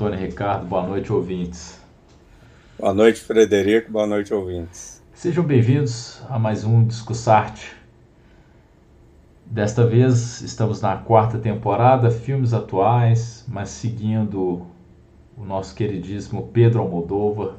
Antônio 0.00 0.18
Ricardo. 0.18 0.64
Boa 0.64 0.86
noite, 0.86 1.12
ouvintes. 1.12 1.78
Boa 2.78 2.94
noite, 2.94 3.20
Frederico. 3.20 3.92
Boa 3.92 4.06
noite, 4.06 4.32
ouvintes. 4.32 5.02
Sejam 5.12 5.44
bem-vindos 5.44 6.22
a 6.30 6.38
mais 6.38 6.64
um 6.64 6.86
Discussarte. 6.86 7.76
Desta 9.44 9.86
vez 9.86 10.40
estamos 10.40 10.80
na 10.80 10.96
quarta 10.96 11.36
temporada, 11.36 12.10
filmes 12.10 12.54
atuais, 12.54 13.44
mas 13.46 13.68
seguindo 13.68 14.66
o 15.36 15.44
nosso 15.44 15.74
queridíssimo 15.74 16.48
Pedro 16.50 16.80
Almodóvar, 16.80 17.56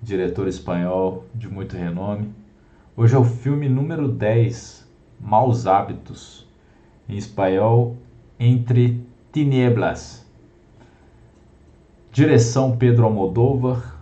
diretor 0.00 0.46
espanhol 0.46 1.24
de 1.34 1.48
muito 1.48 1.76
renome. 1.76 2.32
Hoje 2.96 3.16
é 3.16 3.18
o 3.18 3.24
filme 3.24 3.68
número 3.68 4.06
10, 4.06 4.88
Maus 5.18 5.66
Hábitos, 5.66 6.46
em 7.08 7.16
espanhol, 7.16 7.96
Entre 8.38 9.04
Tinieblas. 9.32 10.25
Direção 12.16 12.74
Pedro 12.74 13.04
Almodóvar, 13.04 13.94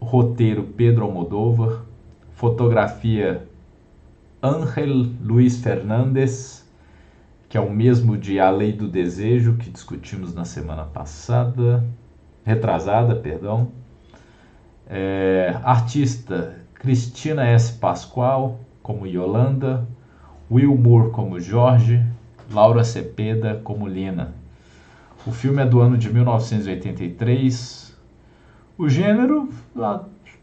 roteiro 0.00 0.62
Pedro 0.62 1.04
Almodóvar, 1.04 1.82
fotografia 2.32 3.46
Ángel 4.42 5.10
Luiz 5.22 5.58
Fernandes, 5.58 6.66
que 7.46 7.58
é 7.58 7.60
o 7.60 7.70
mesmo 7.70 8.16
de 8.16 8.40
A 8.40 8.48
Lei 8.48 8.72
do 8.72 8.88
Desejo 8.88 9.58
que 9.58 9.68
discutimos 9.68 10.34
na 10.34 10.46
semana 10.46 10.84
passada, 10.84 11.84
retrasada, 12.42 13.14
perdão. 13.14 13.68
É, 14.88 15.54
artista 15.62 16.56
Cristina 16.72 17.46
S. 17.48 17.74
Pascoal 17.74 18.60
como 18.82 19.06
Yolanda, 19.06 19.86
Will 20.50 20.74
Moore 20.74 21.10
como 21.10 21.38
Jorge, 21.38 22.02
Laura 22.50 22.82
Cepeda 22.82 23.60
como 23.62 23.86
Lina. 23.86 24.37
O 25.26 25.32
filme 25.32 25.62
é 25.62 25.66
do 25.66 25.80
ano 25.80 25.98
de 25.98 26.12
1983. 26.12 27.96
O 28.76 28.88
gênero, 28.88 29.48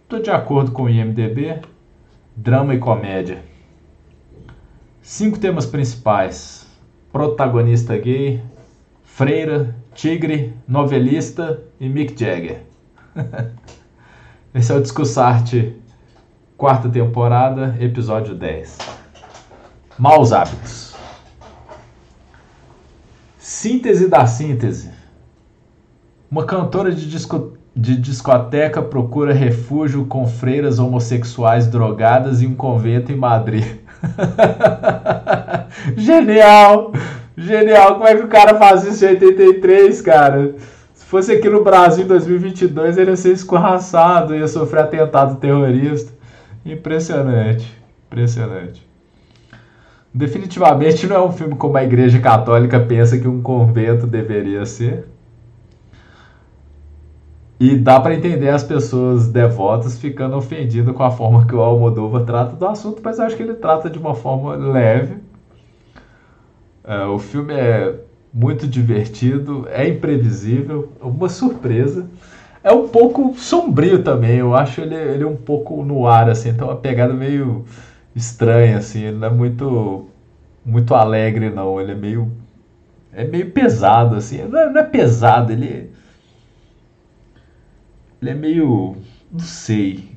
estou 0.04 0.22
de 0.22 0.30
acordo 0.30 0.72
com 0.72 0.84
o 0.84 0.90
IMDB, 0.90 1.62
drama 2.36 2.76
e 2.76 2.80
comédia. 2.80 3.44
Cinco 5.02 5.40
temas 5.40 5.66
principais: 5.66 6.68
protagonista 7.12 7.98
gay, 7.98 8.42
freira, 9.04 9.76
tigre, 9.94 10.54
novelista 10.68 11.64
e 11.80 11.88
Mick 11.88 12.20
Jagger. 12.20 12.64
Esse 14.54 14.72
é 14.72 14.76
o 14.76 14.82
Discussarte, 14.82 15.76
quarta 16.58 16.90
temporada, 16.90 17.76
episódio 17.80 18.36
10. 18.36 18.78
Maus 19.98 20.34
hábitos. 20.34 20.95
Síntese 23.56 24.10
da 24.10 24.28
síntese. 24.28 24.90
Uma 26.30 26.46
cantora 26.46 26.92
de, 26.92 27.10
disco, 27.10 27.54
de 27.74 27.96
discoteca 27.96 28.82
procura 28.82 29.34
refúgio 29.34 30.06
com 30.06 30.28
freiras 30.28 30.78
homossexuais 30.78 31.66
drogadas 31.66 32.42
em 32.42 32.48
um 32.48 32.54
convento 32.54 33.14
em 33.14 33.16
Madrid. 33.16 33.78
Genial! 35.96 36.92
Genial! 37.38 37.94
Como 37.94 38.08
é 38.08 38.16
que 38.16 38.24
o 38.24 38.28
cara 38.28 38.56
faz 38.60 38.84
isso 38.84 39.06
em 39.06 39.12
83, 39.12 40.02
cara? 40.02 40.56
Se 40.94 41.06
fosse 41.06 41.32
aqui 41.32 41.50
no 41.50 41.64
Brasil 41.64 42.04
em 42.04 42.10
2022, 42.10 42.98
ele 42.98 43.12
ia 43.12 43.16
ser 43.16 43.32
escorraçado, 43.32 44.36
ia 44.36 44.50
sofrer 44.50 44.82
atentado 44.82 45.38
terrorista. 45.38 46.12
Impressionante. 46.66 47.74
Impressionante. 48.08 48.86
Definitivamente 50.16 51.06
não 51.08 51.16
é 51.18 51.22
um 51.22 51.32
filme 51.34 51.56
como 51.56 51.76
a 51.76 51.84
Igreja 51.84 52.22
Católica 52.22 52.80
pensa 52.80 53.18
que 53.18 53.28
um 53.28 53.42
convento 53.42 54.08
deveria 54.08 54.66
ser. 54.66 55.10
E 57.60 57.76
dá 57.76 58.00
para 58.00 58.16
entender 58.16 58.48
as 58.48 58.64
pessoas 58.64 59.28
devotas 59.28 60.00
ficando 60.00 60.38
ofendidas 60.38 60.96
com 60.96 61.04
a 61.04 61.12
forma 61.12 61.46
que 61.46 61.54
o 61.54 61.60
Almodóvar 61.60 62.24
trata 62.24 62.56
do 62.56 62.66
assunto, 62.66 63.02
mas 63.04 63.20
acho 63.20 63.36
que 63.36 63.44
ele 63.44 63.56
trata 63.56 63.90
de 63.90 64.00
uma 64.00 64.16
forma 64.16 64.56
leve. 64.56 65.18
É, 66.86 67.04
o 67.08 67.20
filme 67.20 67.54
é 67.54 67.96
muito 68.34 68.66
divertido, 68.66 69.68
é 69.70 69.86
imprevisível, 69.86 70.94
é 71.02 71.06
uma 71.06 71.28
surpresa. 71.28 72.10
É 72.64 72.72
um 72.72 72.88
pouco 72.88 73.36
sombrio 73.36 74.02
também, 74.02 74.38
eu 74.38 74.56
acho 74.56 74.80
ele, 74.80 74.96
ele 74.96 75.26
um 75.26 75.36
pouco 75.36 75.84
no 75.84 76.08
ar, 76.08 76.30
assim, 76.30 76.50
então 76.50 76.70
uma 76.70 76.78
pegada 76.78 77.14
meio 77.14 77.66
estranha, 78.16 78.78
assim, 78.78 79.04
ele 79.04 79.18
não 79.18 79.28
é 79.28 79.32
muito, 79.32 80.10
muito 80.66 80.96
alegre, 80.96 81.50
não. 81.50 81.80
Ele 81.80 81.92
é 81.92 81.96
meio. 81.96 82.32
É 83.12 83.26
meio 83.26 83.52
pesado, 83.52 84.16
assim. 84.16 84.44
Não 84.44 84.60
é, 84.60 84.70
não 84.72 84.82
é 84.82 84.84
pesado, 84.84 85.52
ele. 85.52 85.92
Ele 88.22 88.32
é 88.32 88.34
meio. 88.34 88.96
Não 89.32 89.40
sei. 89.40 90.16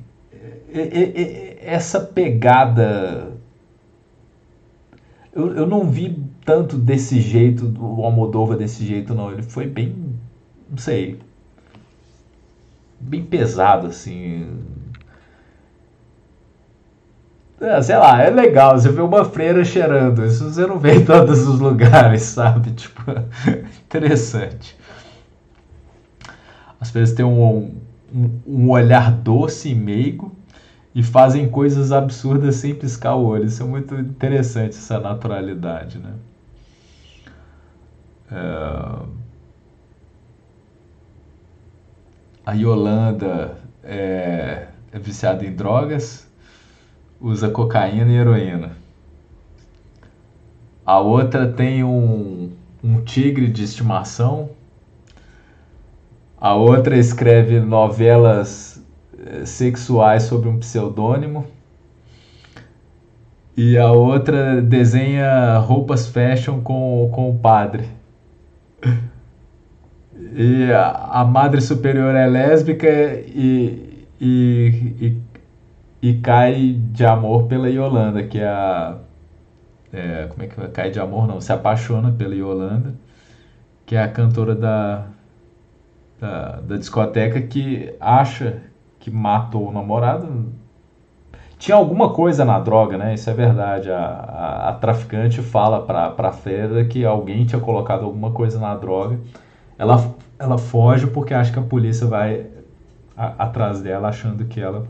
É, 0.73 0.81
é, 0.81 1.21
é, 1.21 1.59
essa 1.61 1.99
pegada. 1.99 3.33
Eu, 5.33 5.55
eu 5.55 5.67
não 5.67 5.89
vi 5.89 6.23
tanto 6.43 6.77
desse 6.77 7.21
jeito, 7.21 7.71
o 7.79 8.03
Almodóvar 8.03 8.57
desse 8.57 8.85
jeito, 8.85 9.13
não. 9.13 9.31
Ele 9.31 9.43
foi 9.43 9.67
bem. 9.67 9.95
Não 10.69 10.77
sei. 10.77 11.19
Bem 12.99 13.23
pesado, 13.23 13.87
assim 13.87 14.43
é, 14.43 14.78
sei 17.83 17.97
lá, 17.97 18.21
é 18.21 18.29
legal. 18.29 18.77
Você 18.77 18.89
vê 18.91 19.01
uma 19.01 19.25
freira 19.25 19.63
cheirando. 19.65 20.25
Isso 20.25 20.49
você 20.49 20.65
não 20.65 20.79
vê 20.79 20.95
em 20.95 21.05
todos 21.05 21.47
os 21.47 21.59
lugares, 21.59 22.21
sabe? 22.33 22.71
Tipo, 22.71 23.01
interessante. 23.85 24.77
As 26.79 26.89
freiras 26.89 27.11
têm 27.11 27.25
um, 27.25 27.75
um, 28.13 28.39
um, 28.47 28.69
olhar 28.69 29.11
doce 29.11 29.69
e 29.69 29.75
meigo 29.75 30.33
e 30.95 31.03
fazem 31.03 31.49
coisas 31.49 31.91
absurdas 31.91 32.55
sem 32.55 32.73
piscar 32.73 33.15
o 33.15 33.25
olho. 33.25 33.45
Isso 33.45 33.61
é 33.61 33.65
muito 33.65 33.95
interessante, 33.95 34.77
essa 34.77 34.99
naturalidade, 34.99 35.99
né? 35.99 36.13
É... 38.31 39.19
A 42.45 42.53
Yolanda 42.53 43.57
é, 43.83 44.67
é 44.91 44.99
viciada 44.99 45.45
em 45.45 45.53
drogas 45.53 46.28
usa 47.21 47.49
cocaína 47.49 48.11
e 48.11 48.15
heroína. 48.15 48.71
A 50.85 50.99
outra 50.99 51.47
tem 51.47 51.83
um, 51.83 52.51
um 52.83 53.01
tigre 53.01 53.47
de 53.47 53.63
estimação. 53.63 54.49
A 56.39 56.55
outra 56.55 56.97
escreve 56.97 57.59
novelas 57.59 58.81
eh, 59.19 59.45
sexuais 59.45 60.23
sob 60.23 60.47
um 60.47 60.57
pseudônimo. 60.57 61.45
E 63.55 63.77
a 63.77 63.91
outra 63.91 64.61
desenha 64.61 65.57
roupas 65.57 66.07
fashion 66.07 66.61
com, 66.61 67.09
com 67.13 67.29
o 67.29 67.37
padre. 67.37 67.83
E 70.33 70.71
a, 70.71 71.21
a 71.21 71.25
madre 71.25 71.59
superior 71.59 72.15
é 72.15 72.25
lésbica 72.25 72.87
e, 72.87 74.07
e, 74.19 74.95
e 75.01 75.17
e 76.01 76.15
cai 76.15 76.73
de 76.91 77.05
amor 77.05 77.43
pela 77.47 77.69
Yolanda, 77.69 78.23
que 78.23 78.39
é 78.39 78.47
a. 78.47 78.97
É, 79.91 80.27
como 80.29 80.43
é 80.43 80.47
que 80.47 80.67
cai 80.69 80.91
de 80.91 80.99
amor? 80.99 81.27
Não, 81.27 81.41
se 81.41 81.51
apaixona 81.51 82.11
pela 82.11 82.35
Yolanda, 82.35 82.93
que 83.85 83.95
é 83.95 84.03
a 84.03 84.07
cantora 84.07 84.55
da, 84.55 85.07
da, 86.19 86.59
da 86.61 86.77
discoteca 86.77 87.41
que 87.41 87.93
acha 87.99 88.61
que 88.99 89.09
matou 89.09 89.67
o 89.67 89.71
namorado. 89.71 90.53
Tinha 91.57 91.75
alguma 91.75 92.13
coisa 92.13 92.45
na 92.45 92.59
droga, 92.59 92.97
né? 92.97 93.13
Isso 93.15 93.29
é 93.29 93.33
verdade. 93.33 93.91
A, 93.91 93.99
a, 93.99 94.69
a 94.69 94.73
traficante 94.73 95.41
fala 95.41 95.81
pra, 95.81 96.09
pra 96.11 96.31
Fera 96.31 96.85
que 96.85 97.03
alguém 97.03 97.45
tinha 97.45 97.59
colocado 97.59 98.05
alguma 98.05 98.31
coisa 98.31 98.59
na 98.59 98.75
droga. 98.75 99.19
Ela, 99.77 100.13
ela 100.37 100.57
foge 100.57 101.07
porque 101.07 101.33
acha 101.33 101.51
que 101.51 101.59
a 101.59 101.63
polícia 101.63 102.07
vai 102.07 102.45
a, 103.17 103.45
atrás 103.45 103.81
dela, 103.81 104.09
achando 104.09 104.45
que 104.45 104.61
ela 104.61 104.85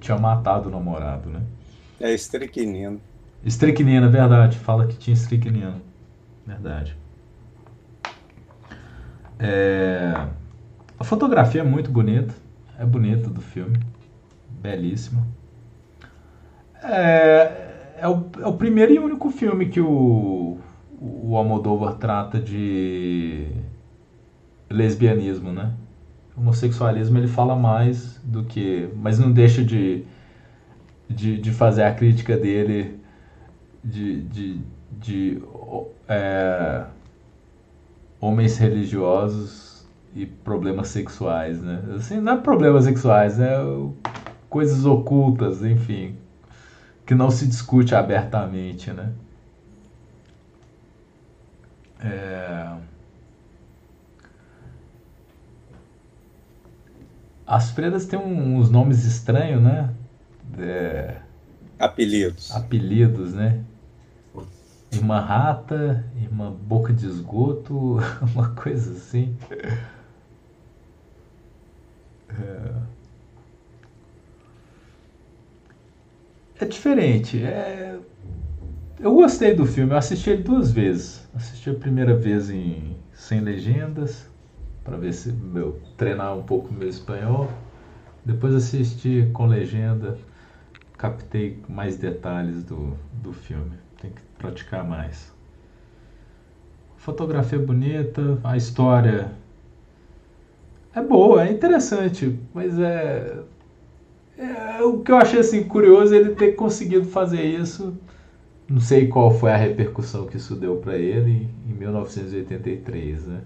tinha 0.00 0.18
matado 0.18 0.68
o 0.68 0.72
namorado, 0.72 1.28
né? 1.28 1.42
É 2.00 2.12
estricnina. 2.12 2.98
Estricnina, 3.44 4.08
verdade. 4.08 4.58
Fala 4.58 4.86
que 4.86 4.96
tinha 4.96 5.14
estricnina. 5.14 5.80
Verdade. 6.46 6.96
É... 9.38 10.26
A 10.98 11.04
fotografia 11.04 11.60
é 11.60 11.64
muito 11.64 11.90
bonita. 11.90 12.34
É 12.78 12.84
bonita 12.84 13.30
do 13.30 13.40
filme. 13.40 13.78
Belíssima. 14.48 15.26
É, 16.82 17.96
é, 17.98 18.08
o, 18.08 18.26
é 18.40 18.46
o 18.46 18.52
primeiro 18.52 18.92
e 18.92 18.98
único 18.98 19.30
filme 19.30 19.66
que 19.66 19.80
o, 19.80 20.58
o 21.00 21.36
Almodóvar 21.36 21.94
trata 21.94 22.38
de 22.38 23.48
lesbianismo, 24.70 25.52
né? 25.52 25.72
Homossexualismo 26.36 27.18
ele 27.18 27.28
fala 27.28 27.56
mais 27.56 28.20
do 28.22 28.44
que. 28.44 28.88
Mas 28.96 29.18
não 29.18 29.32
deixa 29.32 29.64
de, 29.64 30.04
de, 31.08 31.38
de 31.38 31.50
fazer 31.52 31.84
a 31.84 31.94
crítica 31.94 32.36
dele 32.36 33.00
de, 33.82 34.22
de, 34.22 34.60
de 34.92 35.42
é, 36.08 36.84
homens 38.20 38.58
religiosos 38.58 39.86
e 40.14 40.26
problemas 40.26 40.88
sexuais, 40.88 41.62
né? 41.62 41.82
Assim, 41.94 42.20
não 42.20 42.32
é 42.32 42.36
problemas 42.36 42.84
sexuais, 42.84 43.38
é 43.38 43.58
coisas 44.48 44.84
ocultas, 44.84 45.62
enfim, 45.62 46.16
que 47.04 47.14
não 47.14 47.30
se 47.30 47.46
discute 47.46 47.94
abertamente, 47.94 48.90
né? 48.90 49.12
É... 52.00 52.85
As 57.46 57.70
freiras 57.70 58.06
têm 58.06 58.18
uns 58.18 58.70
nomes 58.70 59.04
estranhos, 59.04 59.62
né? 59.62 59.94
É... 60.58 61.16
Apelidos. 61.78 62.50
Apelidos, 62.54 63.34
né? 63.34 63.62
Irmã 64.92 65.20
Rata, 65.20 66.04
Irmã 66.20 66.50
Boca 66.50 66.92
de 66.92 67.06
Esgoto, 67.06 67.98
uma 68.34 68.50
coisa 68.50 68.92
assim. 68.92 69.36
É, 72.28 72.72
é 76.60 76.64
diferente. 76.64 77.42
É... 77.44 77.98
Eu 78.98 79.14
gostei 79.14 79.54
do 79.54 79.66
filme, 79.66 79.92
eu 79.92 79.98
assisti 79.98 80.30
ele 80.30 80.42
duas 80.42 80.72
vezes. 80.72 81.28
Assisti 81.34 81.70
a 81.70 81.74
primeira 81.74 82.16
vez 82.16 82.50
em 82.50 82.96
sem 83.12 83.40
legendas, 83.40 84.28
para 84.86 84.96
ver 84.96 85.12
se 85.12 85.32
meu 85.32 85.80
treinar 85.96 86.38
um 86.38 86.44
pouco 86.44 86.72
meu 86.72 86.88
espanhol. 86.88 87.50
Depois 88.24 88.54
assisti 88.54 89.28
com 89.32 89.46
legenda, 89.46 90.16
captei 90.96 91.60
mais 91.68 91.96
detalhes 91.96 92.62
do, 92.62 92.96
do 93.12 93.32
filme. 93.32 93.72
Tem 94.00 94.12
que 94.12 94.22
praticar 94.38 94.86
mais. 94.86 95.34
Fotografia 96.96 97.58
bonita, 97.58 98.38
a 98.44 98.56
história 98.56 99.32
é 100.94 101.02
boa, 101.02 101.46
é 101.46 101.52
interessante, 101.52 102.38
mas 102.54 102.78
é, 102.78 103.42
é 104.38 104.82
o 104.82 105.00
que 105.00 105.10
eu 105.10 105.16
achei 105.16 105.40
assim 105.40 105.64
curioso 105.64 106.14
é 106.14 106.18
ele 106.18 106.34
ter 106.34 106.52
conseguido 106.52 107.06
fazer 107.06 107.42
isso. 107.42 107.96
Não 108.68 108.80
sei 108.80 109.08
qual 109.08 109.30
foi 109.30 109.50
a 109.50 109.56
repercussão 109.56 110.26
que 110.26 110.36
isso 110.36 110.56
deu 110.56 110.76
para 110.76 110.96
ele 110.96 111.48
em 111.68 111.72
1983, 111.72 113.26
né? 113.26 113.40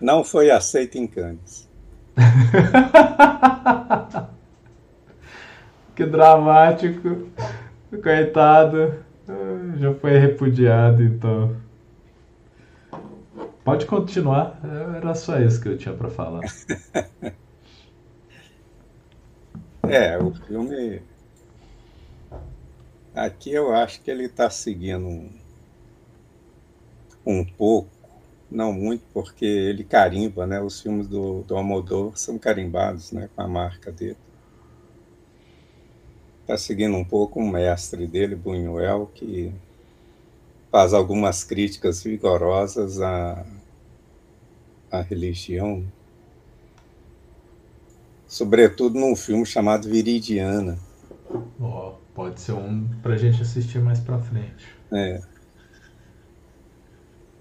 Não 0.00 0.24
foi 0.24 0.50
aceito 0.50 0.96
em 0.96 1.06
Cannes. 1.06 1.68
que 5.94 6.06
dramático. 6.06 7.28
Coitado. 8.02 9.04
Já 9.76 9.94
foi 9.94 10.18
repudiado, 10.18 11.02
então. 11.02 11.54
Pode 13.62 13.84
continuar. 13.84 14.58
Era 14.96 15.14
só 15.14 15.38
isso 15.38 15.60
que 15.60 15.68
eu 15.68 15.76
tinha 15.76 15.94
para 15.94 16.08
falar. 16.08 16.40
é, 19.86 20.16
o 20.18 20.32
filme. 20.32 21.02
Aqui 23.14 23.52
eu 23.52 23.74
acho 23.74 24.00
que 24.02 24.10
ele 24.10 24.24
está 24.24 24.48
seguindo 24.48 25.06
um, 25.06 25.30
um 27.26 27.44
pouco 27.44 27.99
não 28.50 28.72
muito, 28.72 29.02
porque 29.12 29.44
ele 29.44 29.84
carimba, 29.84 30.46
né? 30.46 30.60
Os 30.60 30.80
filmes 30.80 31.06
do, 31.06 31.42
do 31.42 31.56
Almodóvar 31.56 32.16
são 32.16 32.38
carimbados, 32.38 33.12
né? 33.12 33.28
Com 33.34 33.42
a 33.42 33.48
marca 33.48 33.92
dele. 33.92 34.16
Está 36.42 36.56
seguindo 36.56 36.96
um 36.96 37.04
pouco 37.04 37.40
um 37.40 37.48
mestre 37.48 38.06
dele, 38.06 38.34
Buñuel, 38.34 39.10
que 39.14 39.52
faz 40.70 40.92
algumas 40.92 41.44
críticas 41.44 42.02
vigorosas 42.02 43.00
à, 43.00 43.44
à 44.90 45.00
religião, 45.00 45.84
sobretudo 48.26 48.98
num 48.98 49.14
filme 49.14 49.46
chamado 49.46 49.88
Viridiana. 49.88 50.78
Oh, 51.60 51.92
pode 52.14 52.40
ser 52.40 52.52
um 52.52 52.88
para 53.02 53.14
a 53.14 53.18
gente 53.18 53.42
assistir 53.42 53.80
mais 53.80 54.00
para 54.00 54.18
frente. 54.18 54.66
É. 54.92 55.20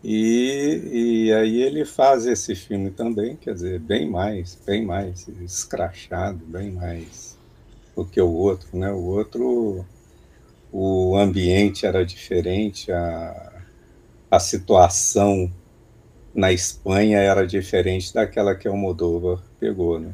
E, 0.04 1.28
e 1.28 1.34
aí 1.34 1.62
ele 1.62 1.84
faz 1.84 2.25
esse 2.25 2.56
filme 2.56 2.90
também, 2.90 3.36
quer 3.36 3.54
dizer, 3.54 3.80
bem 3.80 4.10
mais, 4.10 4.57
bem 4.66 4.86
mais 4.86 5.28
escrachado, 5.42 6.40
bem 6.46 6.72
mais 6.72 7.38
do 7.96 8.06
que 8.06 8.22
o 8.22 8.31
outro, 8.31 8.78
né? 8.78 8.90
O 8.92 9.04
outro, 9.04 9.86
o 10.72 11.18
ambiente 11.18 11.86
era 11.86 12.06
diferente, 12.06 12.92
a, 12.92 13.63
a 14.31 14.40
situação 14.40 15.51
na 16.34 16.51
Espanha 16.51 17.19
era 17.19 17.46
diferente 17.46 18.13
daquela 18.13 18.56
que 18.56 18.69
o 18.69 18.78
Moldova 18.78 19.44
pegou, 19.60 20.00
né? 20.00 20.13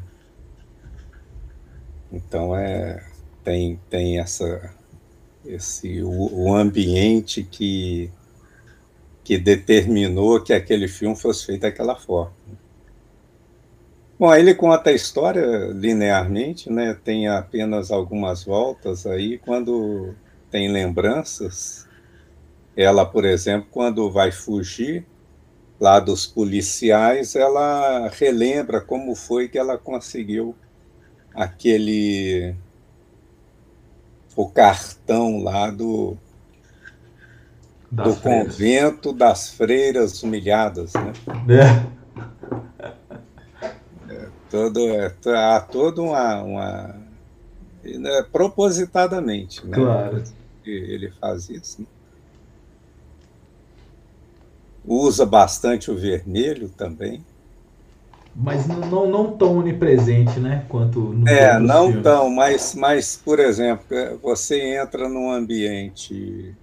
Então 2.11 2.55
é 2.55 3.05
tem 3.43 3.79
tem 3.89 4.19
essa 4.19 4.73
esse 5.45 6.01
o, 6.01 6.33
o 6.33 6.55
ambiente 6.55 7.43
que 7.43 8.09
que 9.25 9.39
determinou 9.39 10.39
que 10.39 10.53
aquele 10.53 10.87
filme 10.87 11.15
fosse 11.15 11.47
feito 11.47 11.61
daquela 11.61 11.95
forma. 11.95 12.31
Bom, 14.19 14.29
aí 14.29 14.39
ele 14.39 14.53
conta 14.53 14.91
a 14.91 14.93
história 14.93 15.43
linearmente, 15.73 16.71
né? 16.71 16.95
Tem 17.03 17.27
apenas 17.27 17.91
algumas 17.91 18.45
voltas 18.45 19.05
aí 19.07 19.39
quando 19.39 20.13
tem 20.51 20.71
lembranças. 20.71 21.87
Ela, 22.77 23.03
por 23.03 23.25
exemplo, 23.25 23.67
quando 23.71 24.11
vai 24.11 24.31
fugir 24.31 25.05
lá 25.79 25.99
dos 25.99 26.27
policiais, 26.27 27.35
ela 27.35 28.07
relembra 28.09 28.79
como 28.79 29.15
foi 29.15 29.49
que 29.49 29.57
ela 29.57 29.75
conseguiu 29.75 30.55
aquele 31.33 32.55
o 34.35 34.47
cartão 34.47 35.41
lá 35.41 35.71
do 35.71 36.15
das 37.91 38.07
do 38.09 38.15
freiras. 38.15 38.55
convento 38.57 39.13
das 39.13 39.49
freiras 39.49 40.21
humilhadas, 40.23 40.93
né? 41.01 41.13
É. 41.47 41.95
é 44.13 44.27
todo, 44.49 44.79
é, 44.89 45.13
há 45.35 45.59
todo 45.61 46.03
uma, 46.03 46.41
uma 46.43 46.95
né, 47.83 48.23
propositadamente, 48.31 49.65
né? 49.67 49.73
Claro. 49.73 50.23
Ele 50.65 51.11
faz 51.21 51.49
isso. 51.49 51.81
Né? 51.81 51.87
Usa 54.85 55.25
bastante 55.25 55.89
o 55.91 55.97
vermelho 55.97 56.69
também. 56.69 57.23
Mas 58.35 58.67
não, 58.67 58.79
não, 58.81 59.07
não 59.09 59.31
tão 59.37 59.57
onipresente, 59.57 60.39
né? 60.39 60.65
Quanto 60.67 60.99
no 61.13 61.27
É, 61.27 61.57
não 61.59 61.85
filmes. 61.87 62.03
tão, 62.03 62.29
mas, 62.29 62.75
mas, 62.75 63.15
por 63.15 63.39
exemplo, 63.39 63.85
você 64.21 64.75
entra 64.77 65.07
num 65.07 65.31
ambiente 65.31 66.53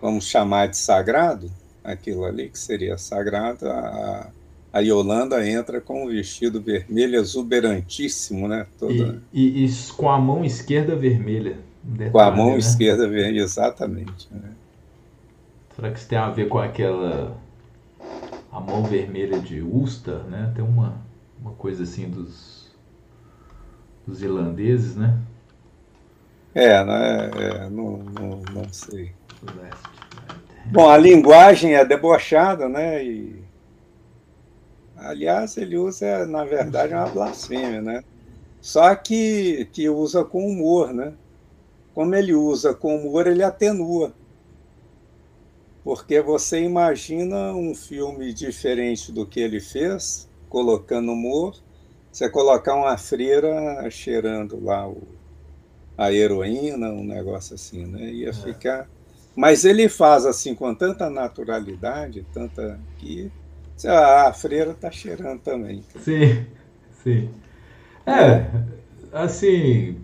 vamos 0.00 0.26
chamar 0.26 0.68
de 0.68 0.76
sagrado, 0.76 1.50
aquilo 1.82 2.24
ali 2.24 2.48
que 2.48 2.58
seria 2.58 2.98
sagrado, 2.98 3.68
a, 3.68 4.30
a 4.72 4.80
Yolanda 4.80 5.46
entra 5.48 5.80
com 5.80 6.04
um 6.04 6.08
vestido 6.08 6.60
vermelho 6.60 7.18
exuberantíssimo, 7.18 8.48
né? 8.48 8.66
Toda... 8.78 9.22
E, 9.32 9.64
e, 9.64 9.66
e 9.66 9.92
com 9.96 10.10
a 10.10 10.18
mão 10.18 10.44
esquerda 10.44 10.94
vermelha. 10.94 11.58
Detalhe, 11.82 12.10
com 12.10 12.18
a 12.18 12.30
mão 12.30 12.50
né? 12.52 12.58
esquerda 12.58 13.08
vermelha, 13.08 13.40
exatamente. 13.40 14.28
Né? 14.30 14.50
Será 15.74 15.90
que 15.90 15.98
isso 15.98 16.08
tem 16.08 16.18
a 16.18 16.30
ver 16.30 16.48
com 16.48 16.58
aquela 16.58 17.36
a 18.50 18.60
mão 18.60 18.82
vermelha 18.84 19.38
de 19.38 19.60
Ulster, 19.60 20.24
né? 20.24 20.50
Tem 20.54 20.64
uma, 20.64 20.94
uma 21.40 21.52
coisa 21.52 21.82
assim 21.82 22.08
dos, 22.08 22.70
dos 24.06 24.22
irlandeses, 24.22 24.96
né? 24.96 25.18
É, 26.56 26.82
né? 26.82 27.30
É, 27.36 27.68
não, 27.68 27.98
não, 27.98 28.42
não 28.50 28.72
sei. 28.72 29.12
Bom, 30.72 30.88
a 30.88 30.96
linguagem 30.96 31.74
é 31.74 31.84
debochada, 31.84 32.66
né? 32.66 33.04
E, 33.04 33.44
aliás, 34.96 35.58
ele 35.58 35.76
usa, 35.76 36.24
na 36.24 36.46
verdade, 36.46 36.94
uma 36.94 37.08
blasfêmia, 37.08 37.82
né? 37.82 38.02
Só 38.58 38.94
que, 38.94 39.68
que 39.70 39.90
usa 39.90 40.24
com 40.24 40.46
humor, 40.46 40.94
né? 40.94 41.12
Como 41.94 42.14
ele 42.14 42.32
usa 42.32 42.72
com 42.72 42.96
humor, 42.96 43.26
ele 43.26 43.42
atenua. 43.42 44.14
Porque 45.84 46.22
você 46.22 46.62
imagina 46.62 47.52
um 47.52 47.74
filme 47.74 48.32
diferente 48.32 49.12
do 49.12 49.26
que 49.26 49.40
ele 49.40 49.60
fez, 49.60 50.26
colocando 50.48 51.12
humor, 51.12 51.54
você 52.10 52.30
colocar 52.30 52.76
uma 52.76 52.96
freira 52.96 53.86
cheirando 53.90 54.58
lá 54.64 54.88
o, 54.88 55.15
a 55.96 56.12
heroína, 56.12 56.88
um 56.90 57.04
negócio 57.04 57.54
assim, 57.54 57.86
né? 57.86 58.10
Ia 58.10 58.30
é. 58.30 58.32
ficar 58.32 58.88
mas 59.36 59.66
ele 59.66 59.86
faz 59.86 60.24
assim 60.24 60.54
com 60.54 60.74
tanta 60.74 61.10
naturalidade, 61.10 62.26
tanta 62.32 62.80
que 62.96 63.30
a 63.86 64.32
freira 64.32 64.70
está 64.70 64.90
cheirando 64.90 65.40
também. 65.40 65.84
Sim, 66.00 66.46
sim. 67.04 67.28
É, 68.06 68.46
assim, 69.12 70.00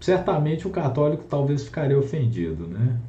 certamente 0.00 0.68
o 0.68 0.70
católico 0.70 1.24
talvez 1.28 1.64
ficaria 1.64 1.98
ofendido, 1.98 2.68
né? 2.68 3.00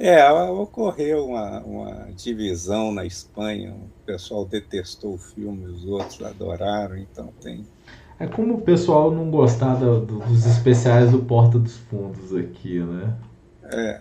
É, 0.00 0.28
ocorreu 0.30 1.26
uma, 1.26 1.60
uma 1.60 2.08
divisão 2.16 2.90
na 2.92 3.04
Espanha. 3.04 3.72
O 3.72 4.04
pessoal 4.04 4.44
detestou 4.44 5.14
o 5.14 5.18
filme, 5.18 5.66
os 5.66 5.84
outros 5.86 6.20
adoraram, 6.22 6.96
então 6.96 7.32
tem. 7.40 7.64
É 8.20 8.26
como 8.26 8.54
o 8.54 8.60
pessoal 8.60 9.12
não 9.12 9.30
gostar 9.30 9.76
do, 9.76 10.00
dos 10.00 10.44
especiais 10.44 11.12
do 11.12 11.20
Porta 11.20 11.58
dos 11.58 11.76
Fundos 11.76 12.34
aqui, 12.34 12.80
né? 12.80 13.16
É. 13.64 14.00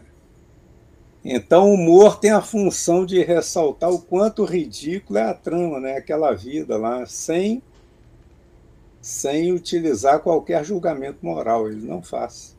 Então 1.23 1.69
o 1.69 1.73
humor 1.73 2.19
tem 2.19 2.31
a 2.31 2.41
função 2.41 3.05
de 3.05 3.21
ressaltar 3.21 3.91
o 3.91 4.01
quanto 4.01 4.43
ridículo 4.43 5.19
é 5.19 5.29
a 5.29 5.33
trama, 5.33 5.79
né? 5.79 5.97
Aquela 5.97 6.33
vida 6.33 6.77
lá, 6.77 7.05
sem, 7.05 7.61
sem 9.01 9.51
utilizar 9.51 10.19
qualquer 10.21 10.65
julgamento 10.65 11.19
moral. 11.23 11.69
Ele 11.69 11.85
não 11.85 12.01
faz 12.01 12.57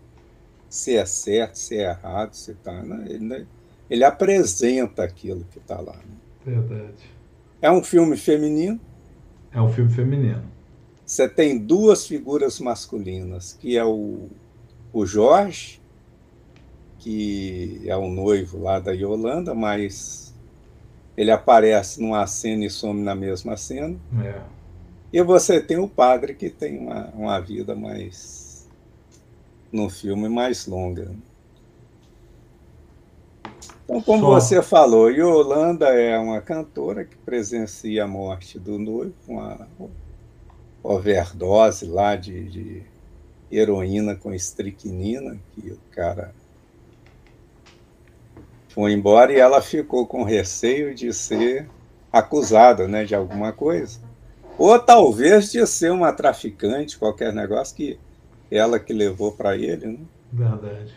se 0.69 0.97
é 0.97 1.07
certo, 1.07 1.57
se 1.57 1.77
é 1.77 1.91
errado, 1.91 2.35
se 2.35 2.55
tá. 2.55 2.83
Né? 2.83 3.07
Ele, 3.09 3.47
ele 3.89 4.05
apresenta 4.05 5.03
aquilo 5.03 5.45
que 5.51 5.59
está 5.59 5.81
lá. 5.81 5.97
Né? 5.97 6.55
Verdade. 6.55 7.11
É 7.61 7.71
um 7.71 7.83
filme 7.83 8.17
feminino. 8.17 8.79
É 9.51 9.61
um 9.61 9.73
filme 9.73 9.91
feminino. 9.91 10.58
Você 11.09 11.27
tem 11.27 11.57
duas 11.57 12.07
figuras 12.07 12.61
masculinas, 12.61 13.55
que 13.59 13.79
é 13.79 13.85
o, 13.85 14.29
o 14.93 15.07
Jorge 15.07 15.81
que 16.99 17.83
é 17.87 17.97
o 17.97 18.09
noivo 18.09 18.59
lá 18.61 18.81
da 18.81 18.93
Yolanda, 18.93 19.55
mas 19.55 20.35
ele 21.17 21.31
aparece 21.31 22.01
numa 22.01 22.27
cena 22.27 22.65
e 22.65 22.71
some 22.71 23.03
na 23.03 23.15
mesma 23.15 23.57
cena. 23.57 23.97
É. 24.23 24.41
E 25.13 25.23
você 25.23 25.61
tem 25.61 25.79
o 25.79 25.89
padre 25.89 26.35
que 26.35 26.51
tem 26.51 26.79
uma, 26.79 27.07
uma 27.15 27.41
vida 27.41 27.75
mais. 27.75 28.69
no 29.73 29.89
filme 29.89 30.29
mais 30.29 30.67
longa. 30.67 31.11
Então, 33.85 34.03
como 34.03 34.25
Só. 34.25 34.35
você 34.35 34.61
falou, 34.61 35.09
Yolanda 35.09 35.87
é 35.87 36.19
uma 36.19 36.43
cantora 36.43 37.07
que 37.07 37.17
presencia 37.17 38.05
a 38.05 38.07
morte 38.07 38.59
do 38.59 38.79
noivo, 38.79 39.15
uma 39.27 39.67
overdose 40.83 41.87
lá 41.87 42.17
de, 42.17 42.49
de 42.49 42.83
heroína 43.51 44.15
com 44.15 44.33
estricnina, 44.33 45.39
que 45.55 45.71
o 45.71 45.79
cara 45.91 46.35
foi 48.69 48.93
embora 48.93 49.33
e 49.33 49.39
ela 49.39 49.61
ficou 49.61 50.07
com 50.07 50.23
receio 50.23 50.95
de 50.95 51.13
ser 51.13 51.69
acusada 52.13 52.87
né, 52.87 53.05
de 53.05 53.15
alguma 53.15 53.53
coisa. 53.53 53.99
Ou 54.57 54.79
talvez 54.79 55.51
de 55.53 55.67
ser 55.67 55.93
uma 55.93 56.13
traficante, 56.13 56.99
qualquer 56.99 57.33
negócio 57.33 57.77
que 57.77 57.99
ela 58.51 58.79
que 58.79 58.93
levou 58.93 59.33
para 59.33 59.57
ele. 59.57 59.87
Né? 59.87 59.99
Verdade. 60.33 60.95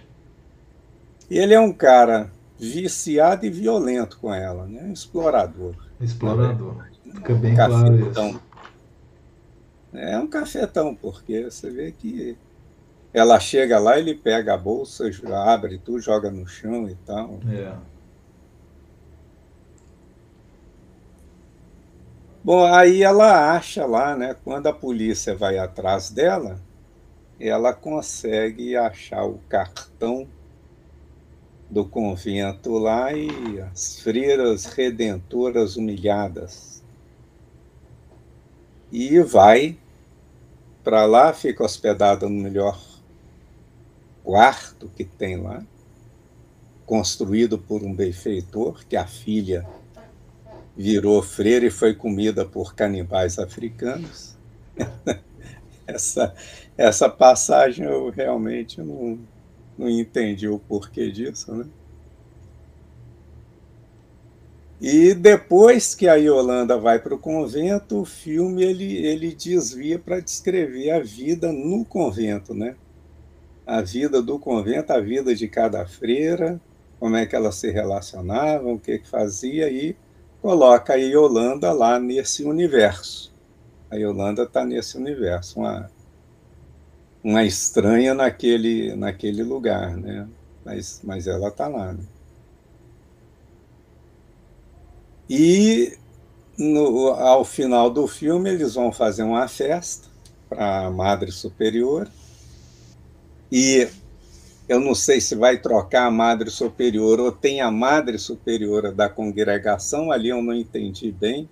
E 1.30 1.38
ele 1.38 1.54
é 1.54 1.60
um 1.60 1.72
cara 1.72 2.30
viciado 2.60 3.46
e 3.46 3.50
violento 3.50 4.20
com 4.20 4.34
ela, 4.34 4.66
né? 4.66 4.92
explorador. 4.92 5.74
Explorador. 6.00 6.86
Fica 7.04 7.34
bem 7.34 7.56
claro 7.56 8.10
isso. 8.10 8.42
É 9.94 10.18
um 10.18 10.28
cafetão, 10.28 10.96
porque 10.96 11.44
você 11.44 11.70
vê 11.70 11.92
que 11.92 12.38
ela 13.14 13.40
chega 13.40 13.78
lá, 13.78 14.00
ele 14.00 14.16
pega 14.16 14.54
a 14.54 14.58
bolsa, 14.58 15.10
abre 15.46 15.78
tudo, 15.78 16.00
joga 16.00 16.32
no 16.32 16.48
chão 16.48 16.90
e 16.90 16.96
tal. 17.06 17.40
É. 17.50 17.76
Bom, 22.44 22.66
aí 22.66 23.04
ela 23.04 23.54
acha 23.54 23.86
lá, 23.86 24.16
né? 24.16 24.36
Quando 24.44 24.68
a 24.68 24.74
polícia 24.74 25.36
vai 25.36 25.58
atrás 25.58 26.10
dela, 26.10 26.60
ela 27.40 27.74
consegue 27.74 28.76
achar 28.76 29.26
o 29.26 29.40
cartão 29.50 30.28
do 31.70 31.86
convento 31.86 32.78
lá 32.78 33.14
e 33.14 33.62
as 33.62 34.00
freiras 34.00 34.66
redentoras 34.66 35.78
humilhadas. 35.78 36.84
E 38.92 39.20
vai 39.20 39.78
para 40.84 41.06
lá, 41.06 41.34
fica 41.34 41.64
hospedada 41.64 42.28
no 42.28 42.42
melhor 42.42 42.80
quarto 44.24 44.90
que 44.96 45.04
tem 45.04 45.38
lá, 45.38 45.64
construído 46.86 47.58
por 47.58 47.84
um 47.84 47.94
benfeitor, 47.94 48.86
que 48.88 48.96
a 48.96 49.08
filha 49.08 49.68
virou 50.76 51.22
freira 51.22 51.66
e 51.66 51.72
foi 51.72 51.94
comida 51.94 52.46
por 52.46 52.76
canibais 52.76 53.38
africanos. 53.40 54.38
essa, 55.86 56.34
essa 56.78 57.10
passagem 57.10 57.86
eu 57.86 58.10
realmente 58.10 58.82
não, 58.82 59.20
não 59.78 59.90
entendi 59.90 60.48
o 60.48 60.60
porquê 60.60 61.12
disso, 61.12 61.54
né? 61.54 61.66
E 64.82 65.14
depois 65.14 65.94
que 65.94 66.08
a 66.08 66.16
Yolanda 66.16 66.76
vai 66.76 66.98
para 66.98 67.14
o 67.14 67.20
convento, 67.20 68.02
o 68.02 68.06
filme 68.06 68.64
ele, 68.64 68.98
ele 69.06 69.36
desvia 69.36 70.00
para 70.00 70.20
descrever 70.20 70.90
a 70.90 71.00
vida 71.00 71.52
no 71.52 71.86
convento, 71.86 72.56
né? 72.56 72.76
a 73.66 73.80
vida 73.80 74.22
do 74.22 74.40
convento, 74.40 74.92
a 74.92 75.00
vida 75.00 75.36
de 75.36 75.48
cada 75.48 75.86
freira, 75.86 76.60
como 77.00 77.16
é 77.16 77.28
que 77.28 77.36
elas 77.36 77.56
se 77.56 77.70
relacionavam, 77.70 78.74
o 78.74 78.80
que, 78.80 79.00
que 79.00 79.08
fazia, 79.08 79.70
e 79.70 79.96
coloca 80.42 80.94
a 80.94 80.98
Yolanda 80.98 81.72
lá 81.72 82.00
nesse 82.00 82.44
universo. 82.44 83.32
A 83.90 83.96
Yolanda 83.96 84.44
está 84.44 84.66
nesse 84.66 84.98
universo, 84.98 85.60
uma, 85.60 85.92
uma 87.24 87.44
estranha 87.44 88.14
naquele, 88.14 88.96
naquele 88.96 89.44
lugar, 89.44 89.96
né? 89.96 90.28
mas, 90.66 91.02
mas 91.04 91.28
ela 91.28 91.50
está 91.50 91.68
lá. 91.68 91.94
Né? 91.94 92.04
E 95.34 95.98
no, 96.58 97.08
ao 97.08 97.46
final 97.46 97.90
do 97.90 98.06
filme, 98.06 98.50
eles 98.50 98.74
vão 98.74 98.92
fazer 98.92 99.24
uma 99.24 99.48
festa 99.48 100.10
para 100.50 100.88
a 100.88 100.92
Madre 100.92 101.32
Superior 101.32 102.10
e 103.50 103.88
eu 104.68 104.82
não 104.82 104.94
sei 104.94 105.22
se 105.22 105.34
vai 105.34 105.58
trocar 105.58 106.08
a 106.08 106.12
madre 106.12 106.50
superior 106.50 107.22
ou 107.22 107.32
tem 107.32 107.62
a 107.62 107.72
madre 107.72 108.18
superiora 108.18 108.92
da 108.92 109.08
congregação, 109.08 110.12
ali 110.12 110.28
eu 110.28 110.44
não 110.44 110.54
entendi 110.54 111.14
bem, 111.14 111.50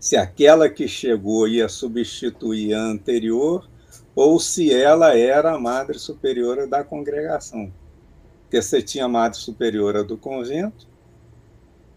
se 0.00 0.16
aquela 0.16 0.68
que 0.68 0.88
chegou 0.88 1.46
ia 1.46 1.68
substituir 1.68 2.74
a 2.74 2.82
anterior 2.82 3.68
ou 4.16 4.40
se 4.40 4.74
ela 4.74 5.16
era 5.16 5.52
a 5.52 5.60
madre 5.60 5.96
superiora 5.96 6.66
da 6.66 6.82
congregação. 6.82 7.72
Porque 8.42 8.60
você 8.60 8.82
tinha 8.82 9.04
a 9.04 9.08
madre 9.08 9.38
superiora 9.38 10.02
do 10.02 10.18
convento 10.18 10.90